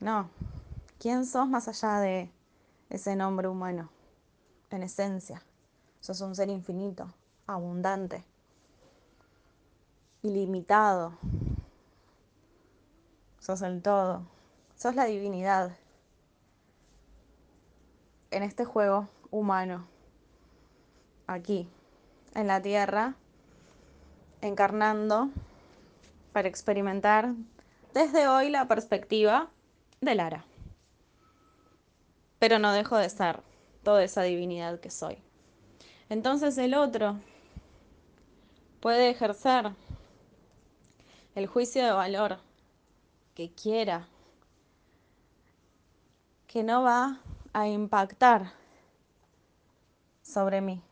No, 0.00 0.28
¿quién 0.98 1.24
sos 1.24 1.48
más 1.48 1.68
allá 1.68 2.00
de 2.00 2.30
ese 2.90 3.16
nombre 3.16 3.48
humano? 3.48 3.90
En 4.70 4.82
esencia, 4.82 5.42
sos 6.00 6.20
un 6.20 6.34
ser 6.34 6.50
infinito, 6.50 7.08
abundante, 7.46 8.24
ilimitado. 10.22 11.16
Sos 13.38 13.62
el 13.62 13.80
todo, 13.80 14.26
sos 14.74 14.94
la 14.94 15.04
divinidad 15.04 15.76
en 18.34 18.42
este 18.42 18.64
juego 18.64 19.08
humano, 19.30 19.86
aquí, 21.28 21.68
en 22.34 22.48
la 22.48 22.60
tierra, 22.60 23.14
encarnando 24.40 25.30
para 26.32 26.48
experimentar 26.48 27.32
desde 27.94 28.26
hoy 28.26 28.50
la 28.50 28.66
perspectiva 28.66 29.50
de 30.00 30.16
Lara. 30.16 30.44
Pero 32.40 32.58
no 32.58 32.72
dejo 32.72 32.96
de 32.96 33.08
ser 33.08 33.40
toda 33.84 34.02
esa 34.02 34.22
divinidad 34.22 34.80
que 34.80 34.90
soy. 34.90 35.22
Entonces 36.08 36.58
el 36.58 36.74
otro 36.74 37.20
puede 38.80 39.10
ejercer 39.10 39.70
el 41.36 41.46
juicio 41.46 41.84
de 41.84 41.92
valor 41.92 42.38
que 43.36 43.52
quiera, 43.52 44.08
que 46.48 46.64
no 46.64 46.82
va 46.82 47.20
a 47.54 47.66
impactar 47.66 48.52
sobre 50.22 50.60
mí 50.60 50.82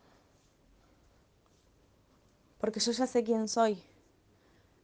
porque 2.62 2.78
yo 2.78 2.92
ya 2.92 3.08
sé 3.08 3.24
quién 3.24 3.48
soy. 3.48 3.82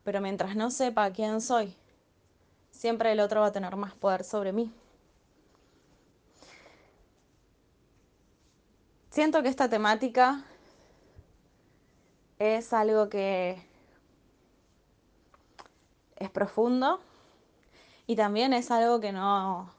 Pero 0.03 0.21
mientras 0.21 0.57
no 0.57 0.69
sepa 0.73 1.13
quién 1.13 1.41
soy, 1.41 1.77
siempre 2.73 3.13
el 3.13 3.21
otro 3.21 3.43
va 3.43 3.47
a 3.47 3.53
tener 3.53 3.77
más 3.77 3.95
poder 3.95 4.25
sobre 4.25 4.53
mí. 4.53 4.75
Siento 9.11 9.45
que 9.45 9.49
esta 9.49 9.69
temática 9.69 10.45
es 12.41 12.73
algo 12.73 13.09
que 13.09 13.65
es 16.17 16.31
profundo 16.31 17.01
y 18.09 18.17
también 18.17 18.55
es 18.55 18.73
algo 18.73 18.99
que 18.99 19.13
no 19.13 19.73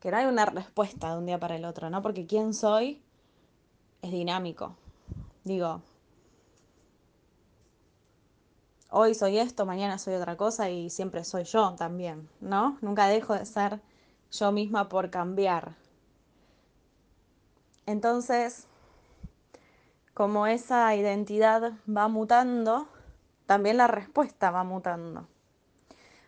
que 0.00 0.10
no 0.10 0.16
hay 0.16 0.26
una 0.26 0.46
respuesta 0.46 1.10
de 1.12 1.18
un 1.18 1.26
día 1.26 1.38
para 1.38 1.56
el 1.56 1.64
otro, 1.64 1.90
¿no? 1.90 2.02
Porque 2.02 2.26
quién 2.26 2.54
soy 2.54 3.02
es 4.02 4.10
dinámico. 4.12 4.76
Digo, 5.44 5.82
hoy 8.90 9.14
soy 9.14 9.38
esto, 9.38 9.66
mañana 9.66 9.98
soy 9.98 10.14
otra 10.14 10.36
cosa 10.36 10.70
y 10.70 10.90
siempre 10.90 11.24
soy 11.24 11.44
yo 11.44 11.74
también, 11.74 12.28
¿no? 12.40 12.78
Nunca 12.80 13.08
dejo 13.08 13.34
de 13.34 13.44
ser 13.46 13.80
yo 14.30 14.52
misma 14.52 14.88
por 14.88 15.10
cambiar. 15.10 15.74
Entonces, 17.86 18.66
como 20.14 20.46
esa 20.46 20.94
identidad 20.94 21.72
va 21.88 22.08
mutando, 22.08 22.88
también 23.46 23.78
la 23.78 23.86
respuesta 23.86 24.50
va 24.50 24.62
mutando. 24.62 25.26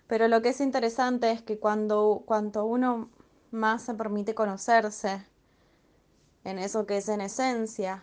Pero 0.07 0.27
lo 0.27 0.43
que 0.43 0.49
es 0.49 0.61
interesante 0.61 1.31
es 1.31 1.43
que 1.43 1.59
cuando 1.59 2.23
cuanto 2.25 2.65
uno 2.65 3.11
más 3.51 3.83
se 3.83 3.95
permite 3.95 4.35
conocerse 4.35 5.25
en 6.45 6.59
eso 6.59 6.87
que 6.87 6.99
es 6.99 7.09
en 7.09 7.21
esencia, 7.21 8.03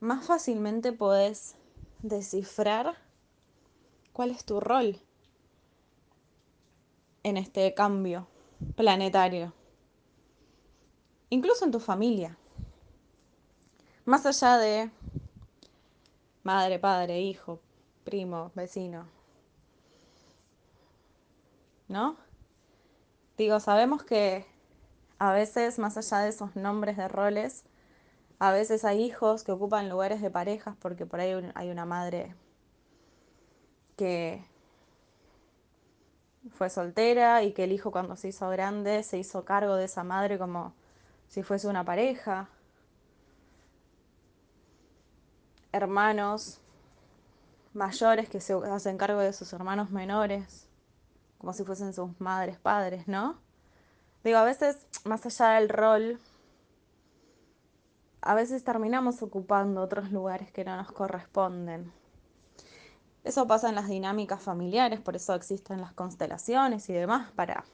más 0.00 0.26
fácilmente 0.26 0.92
podés 0.92 1.56
descifrar 2.02 2.96
cuál 4.12 4.30
es 4.30 4.44
tu 4.44 4.60
rol 4.60 5.00
en 7.22 7.36
este 7.36 7.74
cambio 7.74 8.28
planetario. 8.76 9.52
Incluso 11.28 11.64
en 11.64 11.72
tu 11.72 11.80
familia. 11.80 12.38
Más 14.04 14.24
allá 14.26 14.58
de 14.58 14.90
madre, 16.44 16.78
padre, 16.78 17.20
hijo, 17.20 17.60
primo, 18.04 18.52
vecino. 18.54 19.15
¿No? 21.88 22.16
Digo, 23.38 23.60
sabemos 23.60 24.02
que 24.02 24.46
a 25.18 25.32
veces, 25.32 25.78
más 25.78 25.96
allá 25.98 26.20
de 26.20 26.30
esos 26.30 26.56
nombres 26.56 26.96
de 26.96 27.08
roles, 27.08 27.64
A 28.40 28.52
veces 28.52 28.84
hay 28.84 29.02
hijos 29.04 29.44
que 29.44 29.52
ocupan 29.52 29.88
lugares 29.90 30.22
de 30.22 30.30
parejas 30.30 30.76
porque 30.80 31.06
por 31.06 31.20
ahí 31.20 31.32
hay 31.54 31.70
una 31.70 31.86
madre 31.86 32.34
que 33.96 34.44
fue 36.50 36.70
soltera 36.70 37.42
y 37.44 37.52
que 37.52 37.62
el 37.64 37.72
hijo 37.72 37.90
cuando 37.92 38.16
se 38.16 38.28
hizo 38.28 38.48
grande 38.50 39.02
se 39.04 39.18
hizo 39.18 39.44
cargo 39.44 39.76
de 39.76 39.84
esa 39.84 40.02
madre 40.04 40.38
como 40.38 40.74
si 41.28 41.42
fuese 41.42 41.68
una 41.68 41.84
pareja. 41.84 42.48
Hermanos 45.72 46.58
mayores 47.74 48.28
que 48.28 48.40
se 48.40 48.54
hacen 48.54 48.98
cargo 48.98 49.20
de 49.20 49.32
sus 49.32 49.52
hermanos 49.52 49.90
menores, 49.90 50.65
como 51.38 51.52
si 51.52 51.64
fuesen 51.64 51.92
sus 51.92 52.18
madres, 52.20 52.58
padres, 52.58 53.08
¿no? 53.08 53.38
Digo, 54.24 54.38
a 54.38 54.44
veces, 54.44 54.86
más 55.04 55.24
allá 55.26 55.60
del 55.60 55.68
rol, 55.68 56.18
a 58.22 58.34
veces 58.34 58.64
terminamos 58.64 59.22
ocupando 59.22 59.80
otros 59.80 60.10
lugares 60.10 60.50
que 60.50 60.64
no 60.64 60.76
nos 60.76 60.90
corresponden. 60.90 61.92
Eso 63.22 63.46
pasa 63.46 63.68
en 63.68 63.74
las 63.74 63.88
dinámicas 63.88 64.42
familiares, 64.42 65.00
por 65.00 65.16
eso 65.16 65.34
existen 65.34 65.80
las 65.80 65.92
constelaciones 65.92 66.88
y 66.88 66.92
demás 66.92 67.30
para 67.32 67.64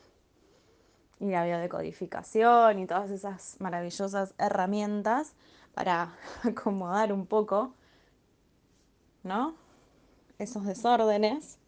y 1.22 1.30
la 1.30 1.44
biodecodificación 1.44 2.80
y 2.80 2.86
todas 2.86 3.10
esas 3.10 3.56
maravillosas 3.60 4.34
herramientas 4.38 5.34
para 5.72 6.16
acomodar 6.42 7.12
un 7.12 7.26
poco, 7.26 7.74
¿no? 9.22 9.54
Esos 10.38 10.64
desórdenes. 10.64 11.58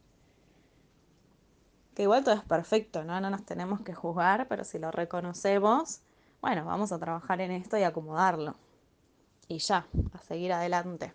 Que 1.95 2.03
igual 2.03 2.25
todo 2.25 2.35
es 2.35 2.43
perfecto, 2.43 3.05
¿no? 3.05 3.21
No 3.21 3.31
nos 3.31 3.45
tenemos 3.45 3.81
que 3.83 3.95
juzgar, 3.95 4.49
pero 4.49 4.65
si 4.65 4.79
lo 4.79 4.91
reconocemos, 4.91 6.01
bueno, 6.41 6.65
vamos 6.65 6.93
a 6.93 6.99
trabajar 6.99 7.41
en 7.41 7.53
esto 7.53 7.79
y 7.79 7.83
acomodarlo. 7.83 8.57
Y 9.49 9.59
ya, 9.59 9.87
a 10.13 10.19
seguir 10.19 10.53
adelante. 10.53 11.13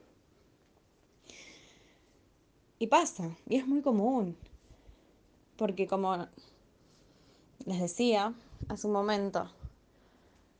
Y 2.77 2.87
pasa, 2.87 3.29
y 3.47 3.57
es 3.57 3.67
muy 3.67 3.81
común, 3.81 4.37
porque 5.57 5.85
como 5.85 6.27
les 7.65 7.81
decía 7.81 8.33
hace 8.69 8.87
un 8.87 8.93
momento, 8.93 9.51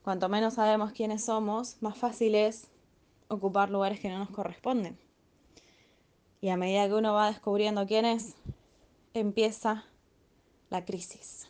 cuanto 0.04 0.28
menos 0.28 0.56
sabemos 0.56 0.92
quiénes 0.92 1.24
somos, 1.24 1.82
más 1.82 1.98
fácil 1.98 2.36
es 2.36 2.68
ocupar 3.30 3.70
lugares 3.70 4.02
que 4.02 4.10
no 4.10 4.20
nos 4.20 4.32
corresponden. 4.32 5.00
Y 6.42 6.50
a 6.50 6.58
medida 6.58 6.88
que 6.88 6.94
uno 6.96 7.14
va 7.14 7.28
descubriendo 7.28 7.88
quién 7.88 8.04
es, 8.04 8.36
empieza 9.14 9.86
la 10.70 10.86
crisis. 10.86 11.48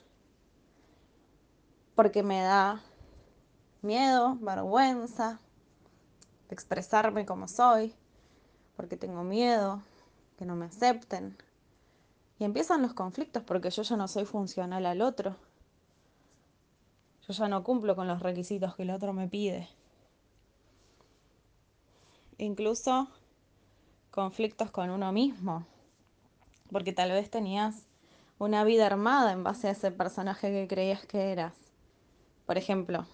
Porque 1.96 2.24
me 2.24 2.42
da 2.42 2.82
miedo, 3.82 4.38
vergüenza, 4.42 5.40
expresarme 6.50 7.26
como 7.26 7.48
soy, 7.48 7.94
porque 8.76 8.98
tengo 8.98 9.24
miedo, 9.24 9.82
que 10.38 10.46
no 10.46 10.56
me 10.56 10.66
acepten. 10.66 11.38
Y 12.40 12.46
empiezan 12.46 12.82
los 12.82 12.94
conflictos 12.94 13.44
porque 13.44 13.70
yo 13.70 13.84
ya 13.84 13.98
no 13.98 14.08
soy 14.08 14.26
funcional 14.26 14.86
al 14.86 15.02
otro. 15.02 15.36
Yo 17.28 17.34
ya 17.34 17.50
no 17.50 17.64
cumplo 17.64 17.96
con 17.96 18.08
los 18.08 18.22
requisitos 18.22 18.76
que 18.76 18.84
el 18.84 18.92
otro 18.92 19.12
me 19.12 19.28
pide. 19.28 19.68
Incluso 22.38 23.10
conflictos 24.12 24.72
con 24.72 24.90
uno 24.90 25.12
mismo. 25.12 25.66
Porque 26.72 26.94
tal 26.94 27.12
vez 27.12 27.30
tenías 27.30 27.89
una 28.40 28.64
vida 28.64 28.88
armada 28.88 29.32
en 29.34 29.44
base 29.44 29.68
a 29.68 29.72
ese 29.72 29.92
personaje 29.92 30.50
que 30.50 30.68
creías 30.68 31.06
que 31.06 31.32
eras. 31.32 31.54
Por 32.46 32.58
ejemplo, 32.58 33.06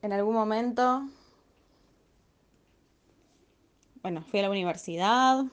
en 0.00 0.12
algún 0.12 0.34
momento 0.34 1.02
bueno, 4.04 4.20
fui 4.20 4.40
a 4.40 4.42
la 4.42 4.50
universidad, 4.50 5.44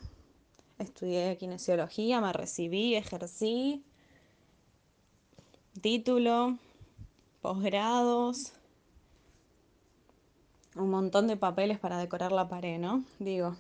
estudié 0.78 1.38
kinesiología, 1.38 2.20
me 2.20 2.34
recibí, 2.34 2.96
ejercí, 2.96 3.82
título, 5.80 6.58
posgrados, 7.42 8.52
un 10.76 10.90
montón 10.90 11.28
de 11.28 11.38
papeles 11.38 11.80
para 11.80 11.98
decorar 11.98 12.34
la 12.34 12.50
pared, 12.50 12.78
¿no? 12.78 13.06
Digo, 13.20 13.56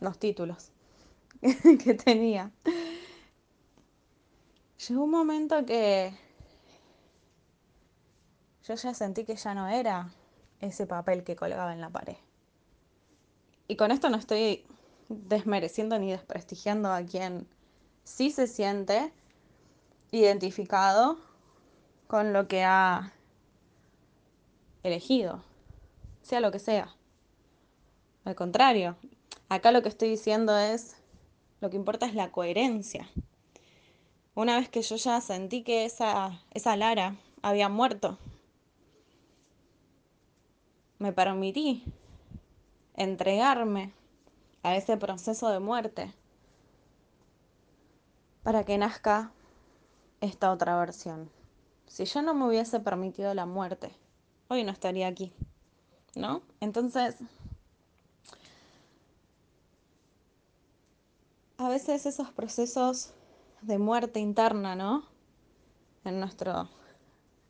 los 0.00 0.18
títulos 0.18 0.73
que 1.84 1.94
tenía. 1.94 2.50
Llegó 4.88 5.04
un 5.04 5.10
momento 5.10 5.64
que 5.64 6.12
yo 8.66 8.74
ya 8.74 8.94
sentí 8.94 9.24
que 9.24 9.36
ya 9.36 9.54
no 9.54 9.68
era 9.68 10.10
ese 10.60 10.86
papel 10.86 11.24
que 11.24 11.36
colgaba 11.36 11.72
en 11.72 11.80
la 11.80 11.90
pared 11.90 12.16
y 13.68 13.76
con 13.76 13.90
esto 13.90 14.10
no 14.10 14.16
estoy 14.16 14.64
desmereciendo 15.08 15.98
ni 15.98 16.10
desprestigiando 16.10 16.92
a 16.92 17.02
quien 17.02 17.46
sí 18.04 18.30
se 18.30 18.46
siente 18.46 19.12
identificado 20.10 21.18
con 22.06 22.32
lo 22.32 22.46
que 22.46 22.62
ha 22.64 23.12
elegido, 24.82 25.42
sea 26.22 26.40
lo 26.40 26.52
que 26.52 26.58
sea. 26.58 26.94
Al 28.24 28.34
contrario, 28.34 28.96
acá 29.48 29.72
lo 29.72 29.82
que 29.82 29.88
estoy 29.88 30.10
diciendo 30.10 30.56
es, 30.56 30.96
lo 31.64 31.70
que 31.70 31.78
importa 31.78 32.04
es 32.04 32.14
la 32.14 32.30
coherencia. 32.30 33.08
Una 34.34 34.58
vez 34.58 34.68
que 34.68 34.82
yo 34.82 34.96
ya 34.96 35.18
sentí 35.22 35.62
que 35.62 35.86
esa, 35.86 36.42
esa 36.50 36.76
Lara 36.76 37.16
había 37.40 37.70
muerto, 37.70 38.18
me 40.98 41.14
permití 41.14 41.82
entregarme 42.96 43.94
a 44.62 44.76
ese 44.76 44.98
proceso 44.98 45.48
de 45.48 45.58
muerte 45.58 46.12
para 48.42 48.64
que 48.64 48.76
nazca 48.76 49.32
esta 50.20 50.52
otra 50.52 50.78
versión. 50.78 51.30
Si 51.86 52.04
yo 52.04 52.20
no 52.20 52.34
me 52.34 52.46
hubiese 52.46 52.78
permitido 52.78 53.32
la 53.32 53.46
muerte, 53.46 53.90
hoy 54.48 54.64
no 54.64 54.70
estaría 54.70 55.06
aquí, 55.06 55.32
¿no? 56.14 56.42
Entonces, 56.60 57.16
a 61.58 61.68
veces 61.68 62.06
esos 62.06 62.30
procesos 62.30 63.12
de 63.62 63.78
muerte 63.78 64.20
interna, 64.20 64.74
¿no? 64.74 65.04
En 66.04 66.20
nuestro, 66.20 66.68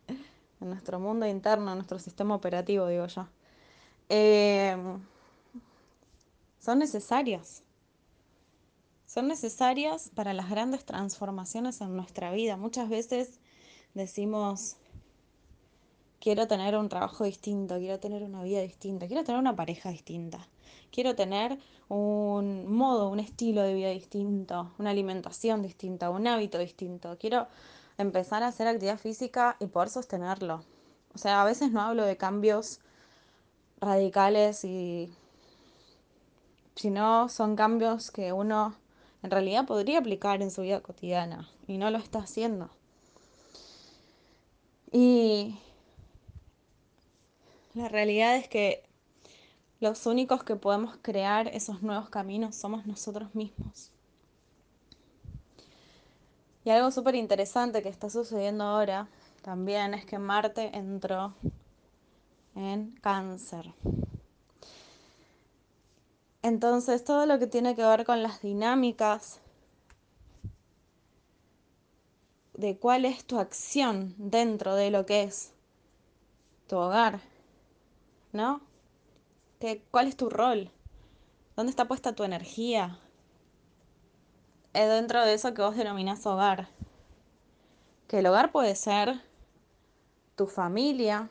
en 0.09 0.69
nuestro 0.69 1.01
mundo 1.01 1.27
interno, 1.27 1.73
en 1.73 1.79
nuestro 1.79 1.99
sistema 1.99 2.35
operativo, 2.35 2.87
digo 2.87 3.07
yo. 3.07 3.27
Eh, 4.09 4.77
son 6.61 6.79
necesarias. 6.79 7.63
Son 9.07 9.29
necesarias 9.29 10.11
para 10.15 10.33
las 10.33 10.51
grandes 10.51 10.85
transformaciones 10.85 11.81
en 11.81 11.95
nuestra 11.95 12.33
vida. 12.33 12.57
Muchas 12.57 12.89
veces 12.89 13.39
decimos, 13.95 14.77
quiero 16.21 16.49
tener 16.49 16.77
un 16.77 16.89
trabajo 16.89 17.25
distinto, 17.25 17.79
quiero 17.79 18.01
tener 18.01 18.23
una 18.23 18.43
vida 18.43 18.61
distinta, 18.63 19.07
quiero 19.07 19.25
tener 19.25 19.39
una 19.39 19.55
pareja 19.55 19.91
distinta, 19.91 20.49
quiero 20.91 21.15
tener 21.15 21.59
un 21.89 22.67
modo, 22.73 23.09
un 23.09 23.21
estilo 23.21 23.63
de 23.63 23.75
vida 23.75 23.91
distinto, 23.91 24.73
una 24.79 24.91
alimentación 24.91 25.63
distinta, 25.63 26.11
un 26.11 26.27
hábito 26.27 26.59
distinto, 26.59 27.17
quiero 27.19 27.47
empezar 27.99 28.43
a 28.43 28.49
hacer 28.49 28.67
actividad 28.67 28.99
física 28.99 29.57
y 29.61 29.67
poder 29.67 29.89
sostenerlo. 29.89 30.65
O 31.15 31.19
sea, 31.19 31.43
a 31.43 31.45
veces 31.45 31.71
no 31.71 31.81
hablo 31.81 32.05
de 32.05 32.17
cambios 32.17 32.81
radicales 33.81 34.65
y 34.65 35.13
si 36.75 36.91
no, 36.91 37.29
son 37.29 37.55
cambios 37.55 38.11
que 38.11 38.33
uno 38.33 38.75
en 39.23 39.31
realidad 39.31 39.67
podría 39.67 40.01
aplicar 40.01 40.43
en 40.43 40.51
su 40.51 40.63
vida 40.63 40.81
cotidiana 40.81 41.49
y 41.67 41.79
no 41.79 41.91
lo 41.91 41.99
está 41.99 42.19
haciendo. 42.19 42.71
Y 44.91 45.59
la 47.75 47.89
realidad 47.89 48.37
es 48.37 48.49
que 48.49 48.85
los 49.85 50.07
únicos 50.07 50.43
que 50.45 50.57
podemos 50.57 50.97
crear 51.03 51.47
esos 51.49 51.83
nuevos 51.83 52.09
caminos 52.09 52.57
somos 52.57 52.87
nosotros 52.87 53.35
mismos. 53.35 53.93
Y 56.65 56.71
algo 56.71 56.91
súper 56.91 57.17
interesante 57.17 57.83
que 57.83 57.91
está 57.91 58.09
sucediendo 58.09 58.65
ahora 58.65 59.09
también 59.43 59.93
es 59.93 60.07
que 60.07 60.19
Marte 60.19 60.75
entró 60.75 61.35
en 62.55 62.93
cáncer. 63.03 63.75
Entonces, 66.41 67.05
todo 67.05 67.27
lo 67.27 67.39
que 67.39 67.47
tiene 67.47 67.77
que 67.77 67.85
ver 67.85 68.07
con 68.07 68.23
las 68.23 68.41
dinámicas 68.41 69.43
de 72.55 72.79
cuál 72.79 73.05
es 73.05 73.27
tu 73.27 73.39
acción 73.39 74.15
dentro 74.17 74.77
de 74.77 74.91
lo 74.91 75.05
que 75.05 75.25
es 75.25 75.53
tu 76.69 76.77
hogar, 76.77 77.21
¿no? 78.33 78.63
¿Cuál 79.91 80.09
es 80.09 80.17
tu 80.17 80.29
rol? 80.29 80.71
¿Dónde 81.57 81.71
está 81.71 81.89
puesta 81.89 82.15
tu 82.15 82.23
energía? 82.23 82.99
Es 84.75 84.89
dentro 84.91 85.25
de 85.25 85.33
eso 85.33 85.55
que 85.55 85.63
vos 85.63 85.75
denominás 85.75 86.27
hogar. 86.27 86.69
Que 88.07 88.19
el 88.19 88.27
hogar 88.27 88.53
puede 88.53 88.77
ser 88.77 89.23
tu 90.37 90.47
familia, 90.47 91.31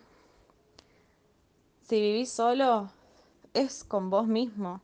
Si 1.84 2.00
vivís 2.02 2.32
solo, 2.32 2.90
es 3.54 3.84
con 3.84 4.10
vos 4.10 4.26
mismo. 4.26 4.82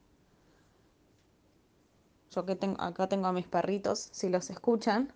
Yo 2.29 2.45
que 2.45 2.55
tengo, 2.55 2.79
acá 2.79 3.07
tengo 3.07 3.27
a 3.27 3.33
mis 3.33 3.47
perritos, 3.47 4.09
si 4.11 4.29
los 4.29 4.51
escuchan, 4.51 5.11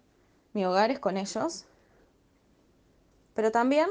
mi 0.54 0.66
hogar 0.66 0.90
es 0.90 1.00
con 1.00 1.18
ellos. 1.18 1.66
Pero 3.36 3.52
también 3.52 3.90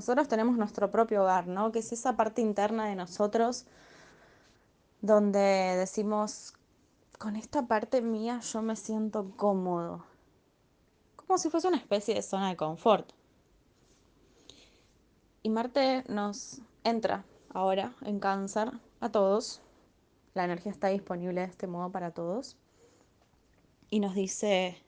nosotros 0.00 0.28
tenemos 0.28 0.56
nuestro 0.56 0.90
propio 0.90 1.24
hogar, 1.24 1.46
¿no? 1.46 1.72
Que 1.72 1.80
es 1.80 1.92
esa 1.92 2.16
parte 2.16 2.40
interna 2.40 2.86
de 2.86 2.94
nosotros 2.94 3.66
donde 5.02 5.76
decimos, 5.76 6.54
con 7.18 7.36
esta 7.36 7.66
parte 7.66 8.00
mía 8.00 8.40
yo 8.40 8.62
me 8.62 8.76
siento 8.76 9.30
cómodo. 9.36 10.06
Como 11.16 11.36
si 11.36 11.50
fuese 11.50 11.68
una 11.68 11.76
especie 11.76 12.14
de 12.14 12.22
zona 12.22 12.48
de 12.48 12.56
confort. 12.56 13.12
Y 15.42 15.50
Marte 15.50 16.02
nos 16.08 16.62
entra 16.82 17.26
ahora 17.52 17.92
en 18.00 18.20
cáncer 18.20 18.72
a 19.00 19.10
todos. 19.10 19.60
La 20.32 20.46
energía 20.46 20.72
está 20.72 20.88
disponible 20.88 21.42
de 21.42 21.48
este 21.48 21.66
modo 21.66 21.92
para 21.92 22.12
todos. 22.12 22.56
Y 23.90 24.00
nos 24.00 24.14
dice, 24.14 24.78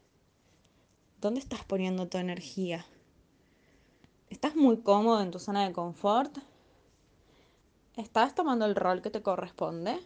¿dónde 1.21 1.41
estás 1.41 1.67
poniendo 1.67 2.09
tu 2.09 2.17
energía? 2.17 2.87
¿Estás 4.33 4.57
muy 4.57 4.79
cómodo 4.79 5.21
en 5.21 5.31
tu 5.31 5.39
zona 5.39 5.67
de 5.67 5.75
confort? 5.75 6.39
¿Estás 7.97 8.35
tomando 8.35 8.65
el 8.65 8.75
rol 8.75 9.03
que 9.03 9.11
te 9.11 9.23
corresponde? 9.23 10.01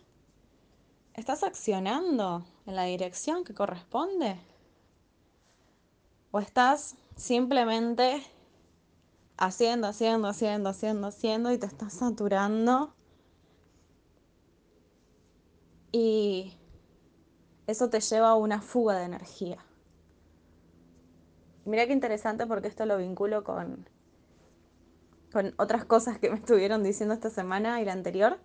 ¿Estás 1.14 1.44
accionando 1.44 2.44
en 2.66 2.74
la 2.74 2.82
dirección 2.82 3.44
que 3.44 3.54
corresponde? 3.54 4.36
¿O 6.32 6.40
estás 6.40 6.96
simplemente 7.14 8.20
haciendo, 9.36 9.86
haciendo, 9.86 10.26
haciendo, 10.26 10.70
haciendo, 10.70 11.06
haciendo 11.06 11.52
y 11.52 11.58
te 11.58 11.66
estás 11.66 11.92
saturando? 11.92 12.96
Y 15.92 16.52
eso 17.68 17.88
te 17.90 18.00
lleva 18.00 18.30
a 18.30 18.34
una 18.34 18.60
fuga 18.60 18.98
de 18.98 19.04
energía. 19.04 19.64
Mira 21.64 21.86
qué 21.86 21.92
interesante 21.92 22.44
porque 22.44 22.66
esto 22.66 22.86
lo 22.86 22.98
vinculo 22.98 23.44
con 23.44 23.88
con 25.36 25.54
otras 25.58 25.84
cosas 25.84 26.18
que 26.18 26.30
me 26.30 26.36
estuvieron 26.36 26.82
diciendo 26.82 27.12
esta 27.12 27.28
semana 27.28 27.82
y 27.82 27.84
la 27.84 27.92
anterior, 27.92 28.38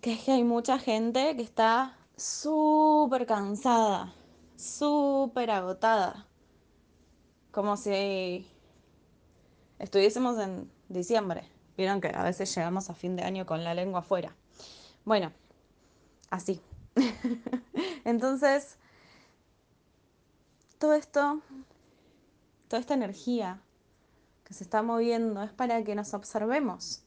que 0.00 0.12
es 0.12 0.22
que 0.22 0.30
hay 0.30 0.44
mucha 0.44 0.78
gente 0.78 1.34
que 1.34 1.42
está 1.42 1.98
súper 2.16 3.26
cansada, 3.26 4.14
súper 4.54 5.50
agotada, 5.50 6.28
como 7.50 7.76
si 7.76 8.48
estuviésemos 9.80 10.38
en 10.38 10.70
diciembre. 10.88 11.50
Vieron 11.76 12.00
que 12.00 12.12
a 12.14 12.22
veces 12.22 12.54
llegamos 12.54 12.88
a 12.88 12.94
fin 12.94 13.16
de 13.16 13.24
año 13.24 13.44
con 13.44 13.64
la 13.64 13.74
lengua 13.74 13.98
afuera. 13.98 14.36
Bueno, 15.04 15.32
así. 16.30 16.60
Entonces, 18.04 18.78
todo 20.78 20.94
esto, 20.94 21.40
toda 22.68 22.78
esta 22.78 22.94
energía 22.94 23.60
que 24.46 24.54
se 24.54 24.62
está 24.62 24.80
moviendo 24.80 25.42
es 25.42 25.50
para 25.50 25.82
que 25.82 25.96
nos 25.96 26.14
observemos, 26.14 27.02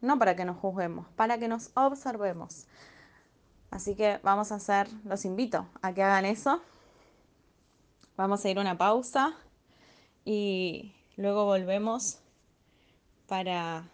no 0.00 0.18
para 0.18 0.34
que 0.34 0.46
nos 0.46 0.56
juzguemos, 0.56 1.06
para 1.14 1.38
que 1.38 1.46
nos 1.46 1.70
observemos. 1.74 2.66
Así 3.70 3.94
que 3.94 4.18
vamos 4.22 4.50
a 4.50 4.54
hacer, 4.54 4.88
los 5.04 5.26
invito 5.26 5.68
a 5.82 5.92
que 5.92 6.02
hagan 6.02 6.24
eso. 6.24 6.62
Vamos 8.16 8.42
a 8.44 8.48
ir 8.48 8.56
a 8.56 8.62
una 8.62 8.78
pausa 8.78 9.36
y 10.24 10.94
luego 11.18 11.44
volvemos 11.44 12.20
para 13.26 13.84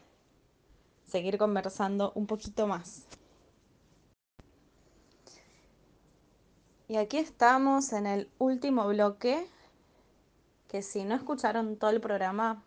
seguir 1.09 1.39
conversando 1.39 2.12
un 2.14 2.29
poquito 2.29 2.68
más. 2.68 3.03
Y 6.87 6.99
aquí 6.99 7.18
estamos 7.18 7.93
en 7.93 8.07
el 8.07 8.31
último 8.39 8.87
bloque 8.87 9.49
que 10.71 10.83
si 10.83 11.03
no 11.03 11.16
escucharon 11.16 11.77
todo 11.77 11.91
el 11.91 12.01
programa, 12.01 12.62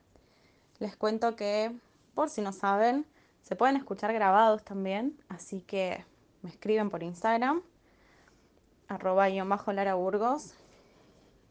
les 0.79 0.97
cuento 0.97 1.37
que, 1.37 1.73
por 2.13 2.29
si 2.29 2.41
no 2.41 2.51
saben, 2.51 3.05
se 3.43 3.55
pueden 3.55 3.77
escuchar 3.77 4.11
grabados 4.11 4.61
también, 4.65 5.17
así 5.29 5.61
que 5.61 6.03
me 6.41 6.49
escriben 6.49 6.89
por 6.89 7.01
Instagram, 7.01 7.61
arroba 8.89 9.29
bajo 9.45 9.71
Lara 9.71 9.93
Burgos, 9.93 10.53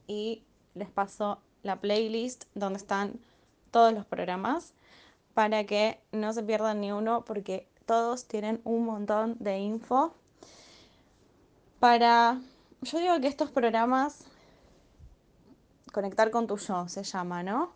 y 0.06 0.44
les 0.74 0.90
paso 0.90 1.40
la 1.62 1.80
playlist 1.80 2.44
donde 2.54 2.76
están 2.76 3.18
todos 3.70 3.94
los 3.94 4.04
programas 4.04 4.74
para 5.32 5.64
que 5.64 6.02
no 6.12 6.34
se 6.34 6.42
pierdan 6.42 6.82
ni 6.82 6.92
uno 6.92 7.24
porque 7.24 7.66
todos 7.86 8.28
tienen 8.28 8.60
un 8.64 8.84
montón 8.84 9.36
de 9.38 9.58
info 9.58 10.14
para 11.80 12.38
yo 12.82 12.98
digo 12.98 13.18
que 13.20 13.28
estos 13.28 13.50
programas 13.50 14.26
Conectar 15.92 16.30
con 16.30 16.46
tu 16.46 16.56
yo 16.56 16.88
se 16.88 17.02
llama, 17.02 17.42
¿no? 17.42 17.72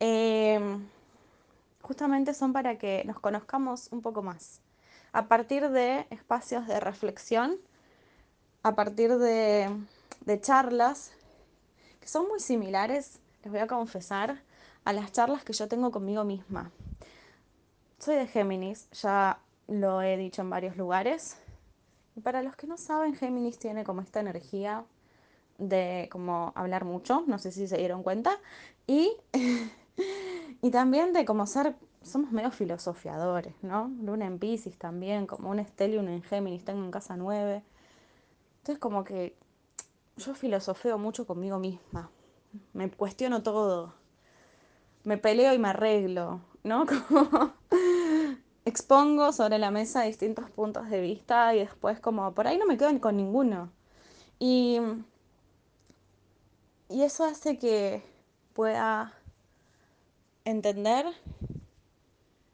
Em, 0.00 0.88
justamente 1.82 2.34
son 2.34 2.52
para 2.52 2.78
que 2.78 3.04
nos 3.04 3.20
conozcamos 3.20 3.88
un 3.92 4.02
poco 4.02 4.22
más. 4.22 4.60
A 5.12 5.28
partir 5.28 5.68
de 5.70 6.06
espacios 6.10 6.66
de 6.66 6.80
reflexión, 6.80 7.58
a 8.62 8.74
partir 8.74 9.18
de, 9.18 9.70
de 10.24 10.40
charlas 10.40 11.12
que 12.00 12.08
son 12.08 12.26
muy 12.28 12.40
similares, 12.40 13.20
les 13.42 13.52
voy 13.52 13.60
a 13.60 13.66
confesar, 13.66 14.42
a 14.84 14.92
las 14.92 15.12
charlas 15.12 15.44
que 15.44 15.52
yo 15.52 15.68
tengo 15.68 15.90
conmigo 15.90 16.24
misma. 16.24 16.70
Soy 17.98 18.16
de 18.16 18.26
Géminis, 18.26 18.90
ya 18.90 19.38
lo 19.68 20.02
he 20.02 20.16
dicho 20.16 20.42
en 20.42 20.50
varios 20.50 20.76
lugares. 20.76 21.36
Y 22.16 22.20
para 22.20 22.42
los 22.42 22.56
que 22.56 22.66
no 22.66 22.76
saben, 22.76 23.14
Géminis 23.14 23.58
tiene 23.58 23.84
como 23.84 24.00
esta 24.00 24.20
energía 24.20 24.84
de 25.68 26.08
como 26.10 26.52
hablar 26.54 26.84
mucho, 26.84 27.24
no 27.26 27.38
sé 27.38 27.52
si 27.52 27.68
se 27.68 27.78
dieron 27.78 28.02
cuenta, 28.02 28.38
y, 28.86 29.12
y 30.62 30.70
también 30.70 31.12
de 31.12 31.24
como 31.24 31.46
ser, 31.46 31.76
somos 32.02 32.32
medio 32.32 32.50
filosofiadores, 32.50 33.54
¿no? 33.62 33.90
Luna 34.02 34.26
en 34.26 34.38
Pisces 34.38 34.78
también, 34.78 35.26
como 35.26 35.50
un 35.50 35.58
Estelio, 35.58 36.00
un 36.00 36.08
en 36.08 36.22
Géminis, 36.22 36.64
tengo 36.64 36.84
en 36.84 36.90
casa 36.90 37.16
nueve. 37.16 37.62
Entonces 38.58 38.78
como 38.78 39.04
que 39.04 39.36
yo 40.16 40.34
filosofeo 40.34 40.98
mucho 40.98 41.26
conmigo 41.26 41.58
misma, 41.58 42.10
me 42.72 42.90
cuestiono 42.90 43.42
todo, 43.42 43.94
me 45.04 45.18
peleo 45.18 45.52
y 45.54 45.58
me 45.58 45.68
arreglo, 45.68 46.40
¿no? 46.62 46.86
Como 47.08 47.52
expongo 48.64 49.32
sobre 49.32 49.58
la 49.58 49.70
mesa 49.70 50.02
distintos 50.02 50.48
puntos 50.50 50.88
de 50.88 51.00
vista 51.00 51.54
y 51.54 51.60
después 51.60 51.98
como 52.00 52.32
por 52.32 52.46
ahí 52.46 52.58
no 52.58 52.66
me 52.66 52.76
quedo 52.76 52.98
con 53.00 53.16
ninguno. 53.16 53.72
Y 54.38 54.78
y 56.92 57.02
eso 57.02 57.24
hace 57.24 57.58
que 57.58 58.02
pueda 58.52 59.14
entender 60.44 61.06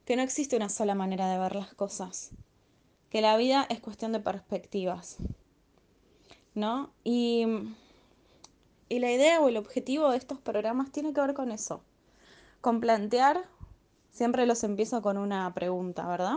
que 0.05 0.17
no 0.17 0.23
existe 0.23 0.57
una 0.57 0.69
sola 0.69 0.95
manera 0.95 1.29
de 1.29 1.39
ver 1.39 1.57
las 1.57 1.75
cosas, 1.75 2.31
que 3.11 3.21
la 3.21 3.37
vida 3.37 3.67
es 3.69 3.81
cuestión 3.81 4.13
de 4.13 4.21
perspectivas, 4.21 5.17
¿no? 6.55 6.91
Y, 7.03 7.47
y 8.89 9.01
la 9.01 9.11
idea 9.11 9.41
o 9.41 9.49
el 9.49 9.57
objetivo 9.57 10.11
de 10.11 10.19
estos 10.19 10.39
programas 10.39 10.93
tiene 10.93 11.13
que 11.13 11.21
ver 11.21 11.35
con 11.35 11.51
eso, 11.51 11.83
con 12.61 12.81
plantear, 12.81 13.45
siempre 14.13 14.47
los 14.47 14.63
empiezo 14.63 15.03
con 15.03 15.19
una 15.19 15.53
pregunta, 15.53 16.07
¿verdad? 16.07 16.37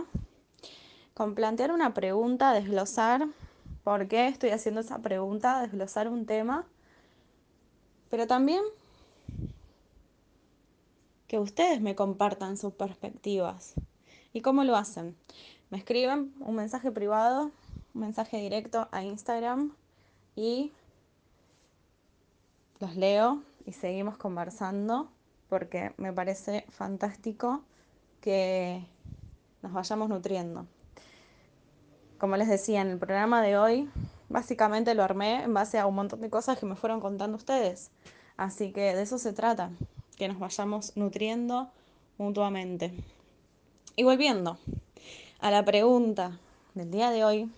Con 1.14 1.34
plantear 1.36 1.70
una 1.70 1.94
pregunta, 1.94 2.52
desglosar 2.52 3.28
por 3.84 4.08
qué 4.08 4.26
estoy 4.26 4.50
haciendo 4.50 4.80
esa 4.80 4.98
pregunta, 4.98 5.60
desglosar 5.60 6.08
un 6.08 6.26
tema 6.26 6.66
pero 8.12 8.26
también 8.26 8.62
que 11.26 11.38
ustedes 11.38 11.80
me 11.80 11.94
compartan 11.94 12.58
sus 12.58 12.74
perspectivas. 12.74 13.72
¿Y 14.34 14.42
cómo 14.42 14.64
lo 14.64 14.76
hacen? 14.76 15.16
Me 15.70 15.78
escriben 15.78 16.34
un 16.40 16.56
mensaje 16.56 16.92
privado, 16.92 17.50
un 17.94 18.00
mensaje 18.02 18.36
directo 18.36 18.86
a 18.92 19.02
Instagram 19.02 19.72
y 20.36 20.72
los 22.80 22.96
leo 22.96 23.42
y 23.64 23.72
seguimos 23.72 24.18
conversando 24.18 25.08
porque 25.48 25.94
me 25.96 26.12
parece 26.12 26.66
fantástico 26.68 27.62
que 28.20 28.84
nos 29.62 29.72
vayamos 29.72 30.10
nutriendo. 30.10 30.66
Como 32.18 32.36
les 32.36 32.48
decía, 32.48 32.82
en 32.82 32.88
el 32.88 32.98
programa 32.98 33.40
de 33.40 33.56
hoy 33.56 33.90
básicamente 34.32 34.94
lo 34.94 35.04
armé 35.04 35.42
en 35.44 35.54
base 35.54 35.78
a 35.78 35.86
un 35.86 35.94
montón 35.94 36.20
de 36.20 36.30
cosas 36.30 36.58
que 36.58 36.66
me 36.66 36.76
fueron 36.76 37.00
contando 37.00 37.36
ustedes. 37.36 37.90
Así 38.36 38.72
que 38.72 38.94
de 38.94 39.02
eso 39.02 39.18
se 39.18 39.32
trata, 39.32 39.70
que 40.16 40.28
nos 40.28 40.38
vayamos 40.38 40.96
nutriendo 40.96 41.70
mutuamente. 42.18 42.92
Y 43.94 44.04
volviendo 44.04 44.58
a 45.38 45.50
la 45.50 45.64
pregunta 45.64 46.38
del 46.74 46.90
día 46.90 47.10
de 47.10 47.24
hoy, 47.24 47.52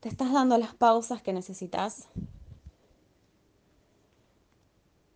¿te 0.00 0.08
estás 0.08 0.32
dando 0.32 0.58
las 0.58 0.74
pausas 0.74 1.22
que 1.22 1.32
necesitas? 1.32 2.08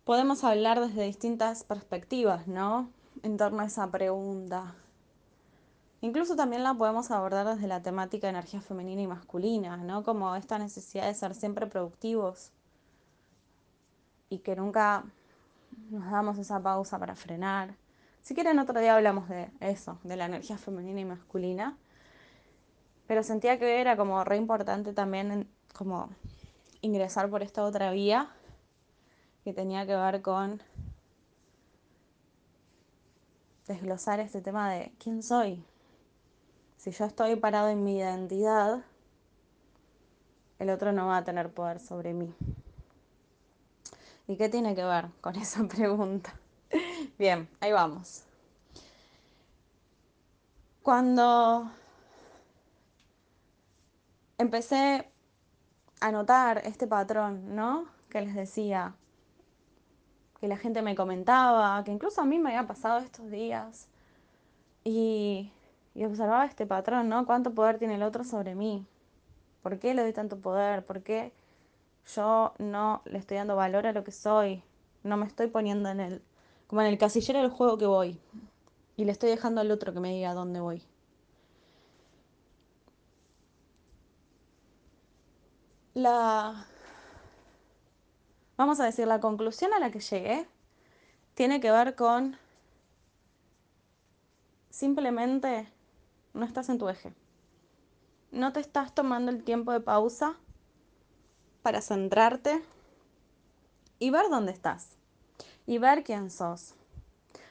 Podemos 0.05 0.43
hablar 0.43 0.79
desde 0.79 1.03
distintas 1.03 1.63
perspectivas, 1.63 2.47
¿no? 2.47 2.89
en 3.23 3.37
torno 3.37 3.61
a 3.61 3.65
esa 3.65 3.89
pregunta. 3.89 4.75
Incluso 6.01 6.35
también 6.35 6.63
la 6.63 6.75
podemos 6.75 7.09
abordar 7.09 7.47
desde 7.47 7.67
la 7.67 7.81
temática 7.81 8.27
de 8.27 8.31
energía 8.31 8.61
femenina 8.61 9.01
y 9.01 9.07
masculina, 9.07 9.77
¿no? 9.77 10.03
Como 10.03 10.35
esta 10.35 10.59
necesidad 10.59 11.07
de 11.07 11.13
ser 11.15 11.33
siempre 11.33 11.65
productivos 11.65 12.51
y 14.29 14.39
que 14.39 14.55
nunca 14.55 15.05
nos 15.89 16.11
damos 16.11 16.37
esa 16.37 16.61
pausa 16.61 16.99
para 16.99 17.15
frenar. 17.15 17.75
Si 18.21 18.35
quieren, 18.35 18.59
otro 18.59 18.79
día 18.79 18.95
hablamos 18.95 19.27
de 19.29 19.49
eso, 19.59 19.99
de 20.03 20.17
la 20.17 20.25
energía 20.25 20.57
femenina 20.57 20.99
y 20.99 21.05
masculina. 21.05 21.77
Pero 23.07 23.23
sentía 23.23 23.57
que 23.57 23.79
era 23.81 23.95
como 23.97 24.23
re 24.23 24.37
importante 24.37 24.93
también 24.93 25.49
como 25.73 26.09
ingresar 26.81 27.29
por 27.29 27.41
esta 27.41 27.63
otra 27.63 27.91
vía 27.91 28.29
que 29.43 29.53
tenía 29.53 29.85
que 29.85 29.95
ver 29.95 30.21
con 30.21 30.61
desglosar 33.65 34.19
este 34.19 34.41
tema 34.41 34.69
de 34.69 34.91
quién 34.99 35.23
soy. 35.23 35.63
Si 36.87 36.93
yo 36.93 37.03
estoy 37.03 37.35
parado 37.35 37.67
en 37.67 37.83
mi 37.83 37.97
identidad, 37.97 38.81
el 40.57 40.69
otro 40.69 40.93
no 40.93 41.07
va 41.07 41.17
a 41.17 41.23
tener 41.25 41.51
poder 41.51 41.81
sobre 41.81 42.13
mí. 42.13 42.33
¿Y 44.25 44.37
qué 44.37 44.47
tiene 44.47 44.73
que 44.73 44.85
ver 44.85 45.09
con 45.19 45.35
esa 45.41 45.67
pregunta? 45.67 46.33
Bien, 47.19 47.49
ahí 47.59 47.73
vamos. 47.73 48.23
Cuando 50.81 51.69
empecé 54.37 55.11
a 55.99 56.09
notar 56.13 56.59
este 56.59 56.87
patrón, 56.87 57.53
¿no? 57.53 57.89
Que 58.09 58.21
les 58.21 58.33
decía, 58.33 58.95
que 60.39 60.47
la 60.47 60.55
gente 60.55 60.81
me 60.81 60.95
comentaba, 60.95 61.83
que 61.83 61.91
incluso 61.91 62.21
a 62.21 62.25
mí 62.25 62.39
me 62.39 62.55
había 62.55 62.65
pasado 62.65 62.99
estos 62.99 63.29
días. 63.29 63.89
Y, 64.85 65.51
y 65.97 66.05
observaba 66.05 66.45
este 66.45 66.67
patrón, 66.67 67.09
¿no? 67.09 67.25
¿Cuánto 67.25 67.55
poder 67.55 67.79
tiene 67.79 67.95
el 67.95 68.03
otro 68.03 68.23
sobre 68.23 68.53
mí? 68.53 68.85
¿Por 69.63 69.79
qué 69.79 69.95
le 69.95 70.03
doy 70.03 70.13
tanto 70.13 70.37
poder? 70.37 70.85
¿Por 70.85 71.01
qué 71.01 71.33
yo 72.15 72.53
no 72.59 73.01
le 73.05 73.17
estoy 73.17 73.37
dando 73.37 73.55
valor 73.55 73.87
a 73.87 73.93
lo 73.93 74.03
que 74.03 74.11
soy? 74.11 74.63
No 75.01 75.17
me 75.17 75.25
estoy 75.25 75.47
poniendo 75.47 75.89
en 75.89 75.99
el, 75.99 76.21
como 76.67 76.81
en 76.81 76.87
el 76.87 76.99
casillero 76.99 77.39
del 77.39 77.49
juego 77.49 77.79
que 77.79 77.87
voy. 77.87 78.19
Y 78.95 79.05
le 79.05 79.11
estoy 79.11 79.31
dejando 79.31 79.59
al 79.59 79.71
otro 79.71 79.91
que 79.91 79.99
me 79.99 80.11
diga 80.11 80.35
dónde 80.35 80.59
voy. 80.59 80.83
La, 85.95 86.67
vamos 88.55 88.79
a 88.79 88.85
decir, 88.85 89.07
la 89.07 89.19
conclusión 89.19 89.73
a 89.73 89.79
la 89.79 89.89
que 89.89 89.99
llegué 89.99 90.47
tiene 91.33 91.59
que 91.59 91.71
ver 91.71 91.95
con 91.95 92.37
simplemente 94.69 95.67
no 96.33 96.45
estás 96.45 96.69
en 96.69 96.77
tu 96.77 96.89
eje. 96.89 97.13
No 98.31 98.53
te 98.53 98.59
estás 98.59 98.93
tomando 98.93 99.31
el 99.31 99.43
tiempo 99.43 99.71
de 99.71 99.79
pausa 99.79 100.35
para 101.61 101.81
centrarte 101.81 102.63
y 103.99 104.09
ver 104.09 104.29
dónde 104.29 104.51
estás 104.51 104.97
y 105.65 105.77
ver 105.77 106.03
quién 106.03 106.31
sos. 106.31 106.73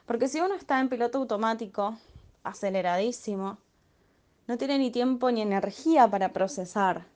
Porque 0.06 0.28
si 0.28 0.40
uno 0.40 0.54
está 0.54 0.80
en 0.80 0.88
piloto 0.88 1.18
automático, 1.18 1.96
aceleradísimo, 2.44 3.58
no 4.46 4.56
tiene 4.56 4.78
ni 4.78 4.90
tiempo 4.90 5.30
ni 5.30 5.42
energía 5.42 6.08
para 6.08 6.32
procesar 6.32 7.06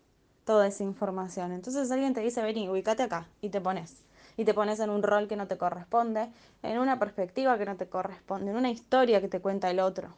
toda 0.45 0.67
esa 0.67 0.83
información. 0.83 1.53
Entonces 1.53 1.91
alguien 1.91 2.15
te 2.15 2.21
dice, 2.21 2.43
vení, 2.43 2.69
ubícate 2.69 3.05
acá 3.05 3.29
y 3.41 3.51
te 3.51 3.61
pones. 3.61 4.03
Y 4.37 4.45
te 4.45 4.55
pones 4.55 4.81
en 4.81 4.91
un 4.91 5.03
rol 5.03 5.29
que 5.29 5.37
no 5.37 5.47
te 5.47 5.59
corresponde, 5.59 6.31
en 6.63 6.79
una 6.79 6.99
perspectiva 6.99 7.59
que 7.59 7.67
no 7.67 7.77
te 7.77 7.89
corresponde, 7.89 8.51
en 8.51 8.57
una 8.57 8.71
historia 8.71 9.21
que 9.21 9.29
te 9.29 9.41
cuenta 9.41 9.71
el 9.71 9.81
otro. 9.81 10.15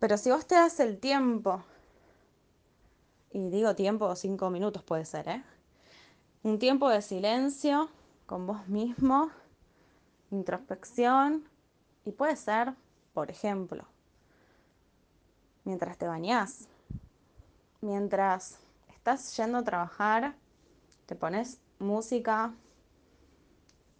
Pero 0.00 0.16
si 0.16 0.30
vos 0.30 0.46
te 0.46 0.54
das 0.54 0.80
el 0.80 0.98
tiempo, 0.98 1.62
y 3.30 3.50
digo 3.50 3.74
tiempo, 3.74 4.16
cinco 4.16 4.48
minutos 4.48 4.82
puede 4.82 5.04
ser, 5.04 5.28
¿eh? 5.28 5.44
Un 6.42 6.58
tiempo 6.58 6.88
de 6.88 7.02
silencio 7.02 7.90
con 8.24 8.46
vos 8.46 8.66
mismo, 8.66 9.30
introspección, 10.30 11.46
y 12.06 12.12
puede 12.12 12.34
ser, 12.36 12.72
por 13.12 13.30
ejemplo, 13.30 13.84
mientras 15.64 15.98
te 15.98 16.06
bañás, 16.06 16.66
mientras 17.82 18.58
estás 18.88 19.36
yendo 19.36 19.58
a 19.58 19.64
trabajar, 19.64 20.34
te 21.04 21.14
pones 21.14 21.60
música 21.78 22.54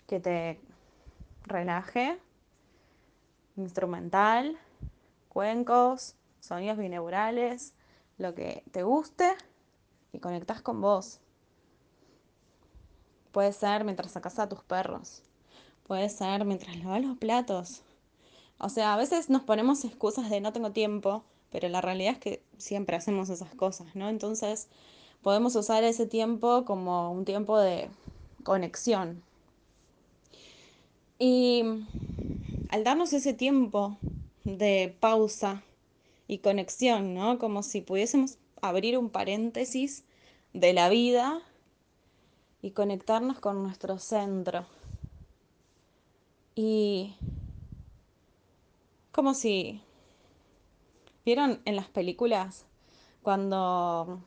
que 0.06 0.18
te 0.18 0.58
relaje, 1.44 2.18
instrumental, 3.56 4.58
cuencos, 5.30 6.16
sonidos 6.40 6.76
bineurales, 6.76 7.72
lo 8.18 8.34
que 8.34 8.62
te 8.72 8.82
guste 8.82 9.32
y 10.12 10.18
conectas 10.18 10.60
con 10.60 10.82
vos. 10.82 11.20
Puede 13.32 13.52
ser 13.52 13.84
mientras 13.84 14.12
sacas 14.12 14.38
a 14.38 14.48
tus 14.48 14.62
perros. 14.62 15.22
Puede 15.86 16.08
ser 16.08 16.44
mientras 16.44 16.76
lavas 16.76 17.02
los 17.02 17.16
platos. 17.16 17.82
O 18.58 18.68
sea, 18.68 18.92
a 18.92 18.96
veces 18.96 19.30
nos 19.30 19.42
ponemos 19.42 19.84
excusas 19.84 20.28
de 20.28 20.40
no 20.40 20.52
tengo 20.52 20.72
tiempo, 20.72 21.24
pero 21.50 21.68
la 21.68 21.80
realidad 21.80 22.12
es 22.14 22.18
que 22.18 22.42
siempre 22.58 22.96
hacemos 22.96 23.30
esas 23.30 23.54
cosas, 23.54 23.94
¿no? 23.94 24.08
Entonces 24.08 24.68
podemos 25.22 25.54
usar 25.56 25.84
ese 25.84 26.06
tiempo 26.06 26.64
como 26.64 27.12
un 27.12 27.24
tiempo 27.24 27.58
de 27.58 27.88
conexión. 28.42 29.22
Y 31.18 31.62
al 32.70 32.84
darnos 32.84 33.12
ese 33.12 33.32
tiempo 33.32 33.96
de 34.44 34.96
pausa 35.00 35.62
y 36.28 36.38
conexión, 36.38 37.14
¿no? 37.14 37.38
Como 37.38 37.62
si 37.62 37.80
pudiésemos 37.80 38.38
abrir 38.62 38.98
un 38.98 39.10
paréntesis 39.10 40.04
de 40.52 40.72
la 40.72 40.88
vida 40.88 41.40
y 42.62 42.72
conectarnos 42.72 43.40
con 43.40 43.62
nuestro 43.62 43.98
centro. 43.98 44.66
Y 46.54 47.14
como 49.12 49.34
si 49.34 49.80
¿Vieron 51.24 51.60
en 51.66 51.76
las 51.76 51.88
películas 51.88 52.64
cuando 53.22 54.20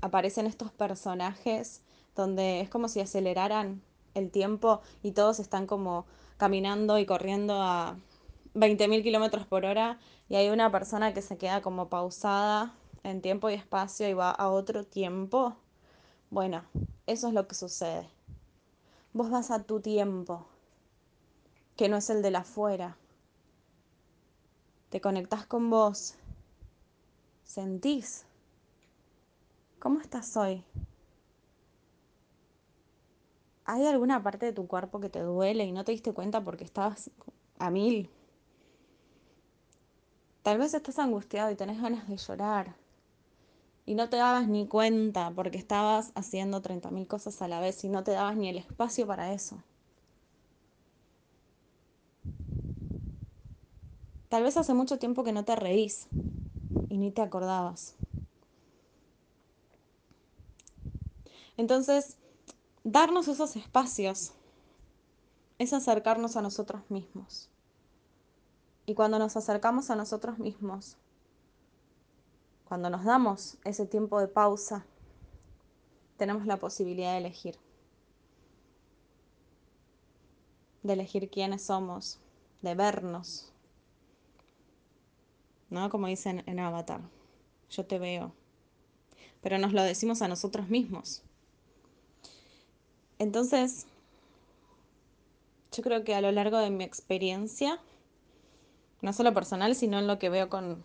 aparecen 0.00 0.46
estos 0.46 0.72
personajes 0.72 1.82
donde 2.16 2.60
es 2.60 2.70
como 2.70 2.88
si 2.88 3.00
aceleraran 3.00 3.82
el 4.14 4.30
tiempo 4.30 4.80
y 5.02 5.12
todos 5.12 5.40
están 5.40 5.66
como 5.66 6.06
caminando 6.38 6.98
y 6.98 7.04
corriendo 7.04 7.60
a 7.60 7.96
20.000 8.58 9.02
kilómetros 9.02 9.46
por 9.46 9.64
hora 9.64 9.98
y 10.28 10.36
hay 10.36 10.48
una 10.48 10.70
persona 10.70 11.14
que 11.14 11.22
se 11.22 11.38
queda 11.38 11.62
como 11.62 11.88
pausada 11.88 12.74
en 13.04 13.22
tiempo 13.22 13.48
y 13.50 13.54
espacio 13.54 14.08
y 14.08 14.14
va 14.14 14.30
a 14.30 14.48
otro 14.48 14.84
tiempo? 14.84 15.56
Bueno, 16.30 16.64
eso 17.06 17.28
es 17.28 17.34
lo 17.34 17.46
que 17.46 17.54
sucede. 17.54 18.08
Vos 19.12 19.30
vas 19.30 19.50
a 19.50 19.62
tu 19.62 19.80
tiempo, 19.80 20.46
que 21.76 21.88
no 21.88 21.96
es 21.96 22.10
el 22.10 22.22
de 22.22 22.30
la 22.30 22.40
afuera. 22.40 22.96
Te 24.90 25.00
conectás 25.00 25.46
con 25.46 25.70
vos 25.70 26.16
sentís? 27.44 28.26
¿Cómo 29.78 30.00
estás 30.00 30.36
hoy? 30.36 30.64
¿Hay 33.64 33.86
alguna 33.86 34.22
parte 34.22 34.46
de 34.46 34.52
tu 34.52 34.66
cuerpo 34.66 35.00
que 35.00 35.08
te 35.08 35.20
duele 35.20 35.64
y 35.64 35.72
no 35.72 35.84
te 35.84 35.92
diste 35.92 36.12
cuenta 36.12 36.42
porque 36.42 36.64
estabas 36.64 37.10
a 37.58 37.70
mil? 37.70 38.10
Tal 40.42 40.58
vez 40.58 40.74
estás 40.74 40.98
angustiado 40.98 41.50
y 41.52 41.54
tenés 41.54 41.80
ganas 41.80 42.08
de 42.08 42.16
llorar 42.16 42.74
y 43.86 43.94
no 43.94 44.08
te 44.08 44.18
dabas 44.18 44.46
ni 44.46 44.68
cuenta 44.68 45.32
porque 45.34 45.58
estabas 45.58 46.12
haciendo 46.14 46.62
30.000 46.62 47.08
cosas 47.08 47.42
a 47.42 47.48
la 47.48 47.58
vez 47.60 47.82
y 47.84 47.88
no 47.88 48.04
te 48.04 48.12
dabas 48.12 48.36
ni 48.36 48.48
el 48.48 48.58
espacio 48.58 49.06
para 49.06 49.32
eso. 49.32 49.62
Tal 54.30 54.42
vez 54.42 54.56
hace 54.56 54.74
mucho 54.74 54.98
tiempo 54.98 55.24
que 55.24 55.32
no 55.32 55.44
te 55.44 55.56
reís 55.56 56.06
y 56.88 56.98
ni 56.98 57.10
te 57.12 57.22
acordabas. 57.22 57.96
Entonces, 61.56 62.16
darnos 62.84 63.28
esos 63.28 63.56
espacios 63.56 64.32
es 65.58 65.72
acercarnos 65.74 66.36
a 66.36 66.42
nosotros 66.42 66.82
mismos. 66.90 67.50
Y 68.88 68.94
cuando 68.94 69.18
nos 69.18 69.36
acercamos 69.36 69.90
a 69.90 69.96
nosotros 69.96 70.38
mismos, 70.38 70.96
cuando 72.66 72.88
nos 72.88 73.04
damos 73.04 73.58
ese 73.64 73.84
tiempo 73.84 74.18
de 74.18 74.28
pausa, 74.28 74.86
tenemos 76.16 76.46
la 76.46 76.56
posibilidad 76.56 77.12
de 77.12 77.18
elegir. 77.18 77.58
De 80.82 80.94
elegir 80.94 81.28
quiénes 81.28 81.64
somos, 81.64 82.18
de 82.62 82.74
vernos, 82.74 83.52
¿no? 85.68 85.90
Como 85.90 86.06
dicen 86.06 86.42
en 86.46 86.58
Avatar, 86.58 87.02
yo 87.68 87.84
te 87.84 87.98
veo. 87.98 88.32
Pero 89.42 89.58
nos 89.58 89.74
lo 89.74 89.82
decimos 89.82 90.22
a 90.22 90.28
nosotros 90.28 90.70
mismos. 90.70 91.20
Entonces, 93.18 93.86
yo 95.72 95.82
creo 95.82 96.04
que 96.04 96.14
a 96.14 96.22
lo 96.22 96.32
largo 96.32 96.56
de 96.56 96.70
mi 96.70 96.84
experiencia 96.84 97.78
no 99.00 99.12
solo 99.12 99.32
personal, 99.34 99.74
sino 99.74 99.98
en 99.98 100.06
lo 100.06 100.18
que 100.18 100.28
veo 100.28 100.48
con, 100.48 100.84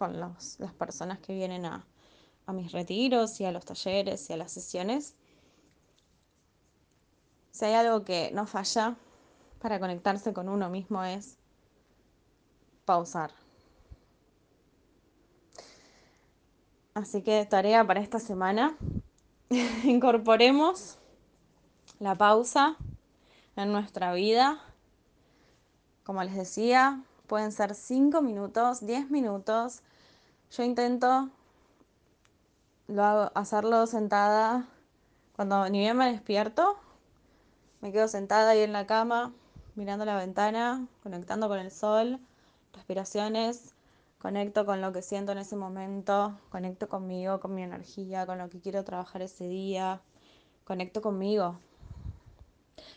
las 0.00 0.58
personas 0.78 1.18
que 1.20 1.34
vienen 1.34 1.64
a, 1.64 1.86
a 2.46 2.52
mis 2.52 2.72
retiros 2.72 3.40
y 3.40 3.44
a 3.44 3.52
los 3.52 3.64
talleres 3.64 4.28
y 4.28 4.32
a 4.32 4.36
las 4.36 4.52
sesiones. 4.52 5.14
Si 7.52 7.64
hay 7.64 7.74
algo 7.74 8.04
que 8.04 8.30
no 8.32 8.46
falla 8.46 8.96
para 9.60 9.80
conectarse 9.80 10.34
con 10.34 10.48
uno 10.48 10.68
mismo 10.68 11.02
es 11.04 11.38
pausar. 12.84 13.30
Así 16.94 17.22
que 17.22 17.44
tarea 17.46 17.84
para 17.86 18.00
esta 18.00 18.20
semana, 18.20 18.76
incorporemos 19.84 20.98
la 21.98 22.14
pausa 22.14 22.76
en 23.56 23.72
nuestra 23.72 24.12
vida. 24.12 24.62
Como 26.04 26.22
les 26.22 26.34
decía, 26.34 27.02
pueden 27.26 27.52
ser 27.52 27.74
5 27.74 28.22
minutos, 28.22 28.84
10 28.84 29.10
minutos. 29.10 29.82
Yo 30.50 30.62
intento 30.62 31.30
hacerlo 33.34 33.86
sentada 33.86 34.68
cuando 35.36 35.68
ni 35.68 35.80
bien 35.80 35.96
me 35.96 36.10
despierto. 36.12 36.76
Me 37.80 37.92
quedo 37.92 38.08
sentada 38.08 38.50
ahí 38.50 38.60
en 38.60 38.72
la 38.72 38.86
cama, 38.86 39.32
mirando 39.74 40.04
la 40.04 40.16
ventana, 40.16 40.86
conectando 41.02 41.48
con 41.48 41.58
el 41.58 41.70
sol, 41.70 42.18
respiraciones, 42.72 43.74
conecto 44.18 44.64
con 44.64 44.80
lo 44.80 44.92
que 44.92 45.02
siento 45.02 45.32
en 45.32 45.38
ese 45.38 45.56
momento, 45.56 46.38
conecto 46.50 46.88
conmigo, 46.88 47.40
con 47.40 47.54
mi 47.54 47.62
energía, 47.62 48.24
con 48.24 48.38
lo 48.38 48.48
que 48.48 48.60
quiero 48.60 48.84
trabajar 48.84 49.20
ese 49.20 49.48
día, 49.48 50.00
conecto 50.64 51.02
conmigo. 51.02 51.58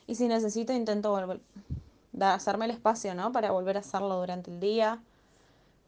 Y 0.05 0.15
si 0.15 0.27
necesito, 0.29 0.71
intento 0.71 1.11
volver, 1.11 1.41
hacerme 2.21 2.65
el 2.65 2.71
espacio, 2.71 3.13
¿no? 3.15 3.31
Para 3.31 3.51
volver 3.51 3.77
a 3.77 3.81
hacerlo 3.81 4.17
durante 4.19 4.51
el 4.51 4.59
día. 4.59 5.01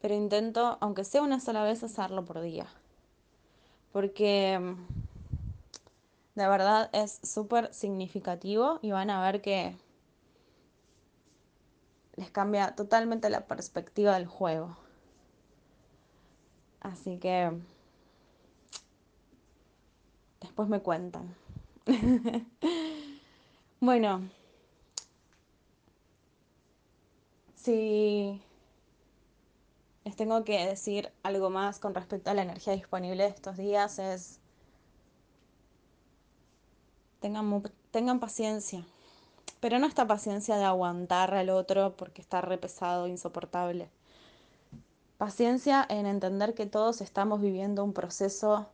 Pero 0.02 0.16
intento, 0.16 0.78
aunque 0.80 1.04
sea 1.04 1.22
una 1.22 1.40
sola 1.40 1.64
vez, 1.64 1.84
hacerlo 1.84 2.26
por 2.26 2.42
día. 2.42 2.68
Porque 3.92 4.58
mm, 4.60 4.76
de 6.36 6.48
verdad 6.48 6.90
es 6.94 7.20
súper 7.24 7.74
significativo 7.74 8.80
y 8.82 8.92
van 8.92 9.10
a 9.10 9.22
ver 9.22 9.42
que 9.42 9.76
les 12.16 12.32
cambia 12.32 12.76
totalmente 12.76 13.30
la 13.30 13.48
perspectiva 13.48 14.14
del 14.14 14.28
juego. 14.28 14.78
Así 16.82 17.18
que 17.18 17.52
después 20.42 20.70
me 20.70 20.82
cuentan. 20.82 21.36
bueno, 23.80 24.30
si 27.64 28.42
les 30.06 30.16
tengo 30.16 30.44
que 30.44 30.66
decir 30.66 31.12
algo 31.24 31.50
más 31.50 31.80
con 31.80 31.94
respecto 31.94 32.32
a 32.32 32.34
la 32.34 32.44
energía 32.44 32.74
disponible 32.74 33.24
de 33.24 33.30
estos 33.30 33.58
días 33.58 34.00
es 34.00 34.40
tengan, 37.20 37.64
tengan 37.92 38.20
paciencia. 38.20 38.86
Pero 39.60 39.78
no 39.78 39.88
esta 39.88 40.08
paciencia 40.08 40.56
de 40.56 40.64
aguantar 40.64 41.34
al 41.34 41.50
otro 41.50 41.98
porque 41.98 42.22
está 42.22 42.40
repesado, 42.40 43.08
insoportable. 43.08 43.90
Paciencia 45.18 45.86
en 45.90 46.06
entender 46.06 46.54
que 46.54 46.66
todos 46.66 47.02
estamos 47.02 47.42
viviendo 47.42 47.84
un 47.84 47.92
proceso 47.92 48.70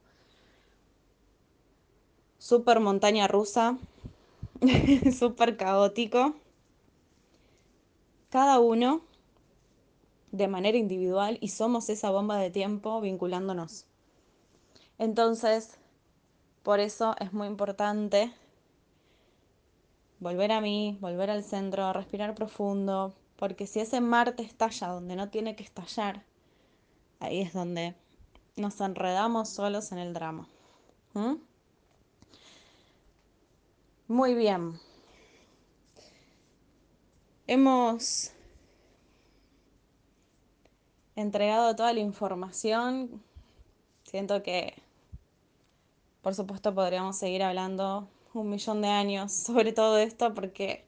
súper 2.38 2.79
montaña 2.79 3.27
rusa, 3.27 3.79
súper 5.17 5.57
caótico. 5.57 6.36
Cada 8.36 8.59
uno 8.59 8.99
de 10.33 10.49
manera 10.49 10.77
individual 10.77 11.38
y 11.39 11.47
somos 11.47 11.88
esa 11.88 12.09
bomba 12.09 12.38
de 12.38 12.51
tiempo 12.51 12.99
vinculándonos. 12.99 13.86
Entonces, 14.97 15.77
por 16.61 16.81
eso 16.81 17.15
es 17.21 17.31
muy 17.31 17.47
importante 17.47 18.33
volver 20.19 20.51
a 20.51 20.59
mí, 20.59 20.97
volver 20.99 21.29
al 21.29 21.45
centro, 21.45 21.93
respirar 21.93 22.36
profundo, 22.36 23.13
porque 23.38 23.67
si 23.67 23.79
ese 23.79 24.01
Marte 24.01 24.43
estalla 24.43 24.89
donde 24.89 25.15
no 25.15 25.29
tiene 25.29 25.55
que 25.55 25.63
estallar, 25.63 26.21
ahí 27.21 27.39
es 27.39 27.53
donde 27.53 27.95
nos 28.57 28.81
enredamos 28.81 29.47
solos 29.47 29.93
en 29.93 29.99
el 29.99 30.13
drama. 30.13 30.49
¿Mm? 31.13 31.36
Muy 34.09 34.33
bien. 34.33 34.77
Hemos 37.47 38.31
entregado 41.15 41.75
toda 41.75 41.93
la 41.93 41.99
información. 41.99 43.21
Siento 44.03 44.41
que, 44.41 44.73
por 46.23 46.33
supuesto, 46.33 46.73
podríamos 46.73 47.17
seguir 47.17 47.43
hablando 47.43 48.07
un 48.33 48.49
millón 48.49 48.81
de 48.81 48.87
años 48.87 49.31
sobre 49.31 49.73
todo 49.73 49.97
esto 49.99 50.33
porque 50.33 50.85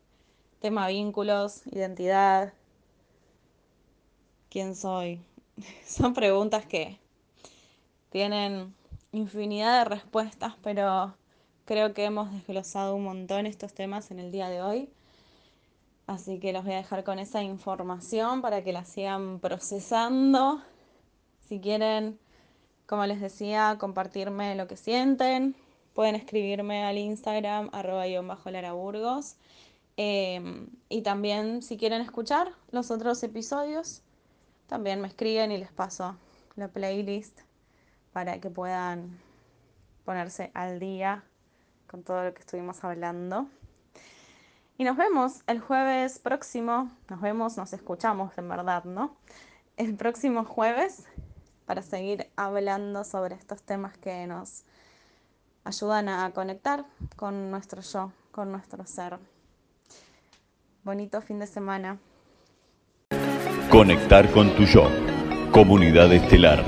tema 0.59 0.87
vínculos, 0.87 1.61
identidad, 1.67 2.53
quién 4.49 4.75
soy, 4.75 5.21
son 5.85 6.15
preguntas 6.15 6.65
que 6.65 6.97
tienen 8.09 8.73
infinidad 9.11 9.79
de 9.79 9.85
respuestas, 9.85 10.55
pero 10.63 11.15
creo 11.65 11.93
que 11.93 12.05
hemos 12.05 12.31
desglosado 12.31 12.95
un 12.95 13.03
montón 13.03 13.45
estos 13.45 13.73
temas 13.73 14.09
en 14.09 14.17
el 14.19 14.31
día 14.31 14.49
de 14.49 14.63
hoy. 14.63 14.89
Así 16.07 16.39
que 16.39 16.53
los 16.53 16.63
voy 16.63 16.73
a 16.73 16.77
dejar 16.77 17.03
con 17.03 17.19
esa 17.19 17.43
información 17.43 18.41
para 18.41 18.63
que 18.63 18.71
la 18.71 18.85
sigan 18.85 19.39
procesando. 19.39 20.61
Si 21.47 21.59
quieren, 21.59 22.17
como 22.85 23.05
les 23.05 23.19
decía, 23.19 23.75
compartirme 23.77 24.55
lo 24.55 24.67
que 24.67 24.77
sienten, 24.77 25.55
pueden 25.93 26.15
escribirme 26.15 26.85
al 26.85 26.97
Instagram 26.97 27.69
arroba 27.73 28.05
bajo 28.21 28.49
laraburgos. 28.49 29.35
Em, 29.97 30.67
y 30.87 31.01
también 31.01 31.61
si 31.61 31.75
quieren 31.75 32.01
escuchar 32.01 32.53
los 32.71 32.89
otros 32.89 33.21
episodios, 33.23 34.01
también 34.67 35.01
me 35.01 35.09
escriben 35.09 35.51
y 35.51 35.57
les 35.57 35.71
paso 35.73 36.15
la 36.55 36.69
playlist 36.69 37.41
para 38.13 38.39
que 38.39 38.49
puedan 38.49 39.19
ponerse 40.05 40.51
al 40.53 40.79
día 40.79 41.23
con 41.87 42.03
todo 42.03 42.23
lo 42.23 42.33
que 42.33 42.41
estuvimos 42.41 42.83
hablando. 42.83 43.49
Y 44.77 44.83
nos 44.83 44.95
vemos 44.95 45.41
el 45.47 45.59
jueves 45.59 46.19
próximo, 46.19 46.91
nos 47.09 47.19
vemos, 47.19 47.57
nos 47.57 47.73
escuchamos 47.73 48.37
en 48.37 48.47
verdad, 48.47 48.83
¿no? 48.83 49.17
El 49.75 49.95
próximo 49.95 50.43
jueves 50.45 51.03
para 51.65 51.81
seguir 51.81 52.29
hablando 52.35 53.03
sobre 53.03 53.33
estos 53.33 53.63
temas 53.63 53.97
que 53.97 54.27
nos 54.27 54.65
ayudan 55.63 56.09
a 56.09 56.31
conectar 56.31 56.85
con 57.15 57.49
nuestro 57.49 57.81
yo, 57.81 58.11
con 58.31 58.51
nuestro 58.51 58.85
ser. 58.85 59.17
Bonito 60.83 61.21
fin 61.21 61.39
de 61.39 61.47
semana. 61.47 61.97
Conectar 63.71 64.31
con 64.31 64.55
tu 64.55 64.63
yo. 64.63 64.89
Comunidad 65.51 66.13
Estelar. 66.13 66.63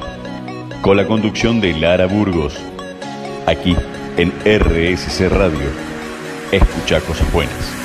Con 0.82 0.98
la 0.98 1.08
conducción 1.08 1.62
de 1.62 1.74
Lara 1.74 2.08
Burgos. 2.08 2.58
Aquí 3.46 3.76
en 4.18 4.32
RSC 4.44 5.30
Radio. 5.30 5.70
Escucha 6.52 7.00
cosas 7.02 7.32
buenas. 7.32 7.79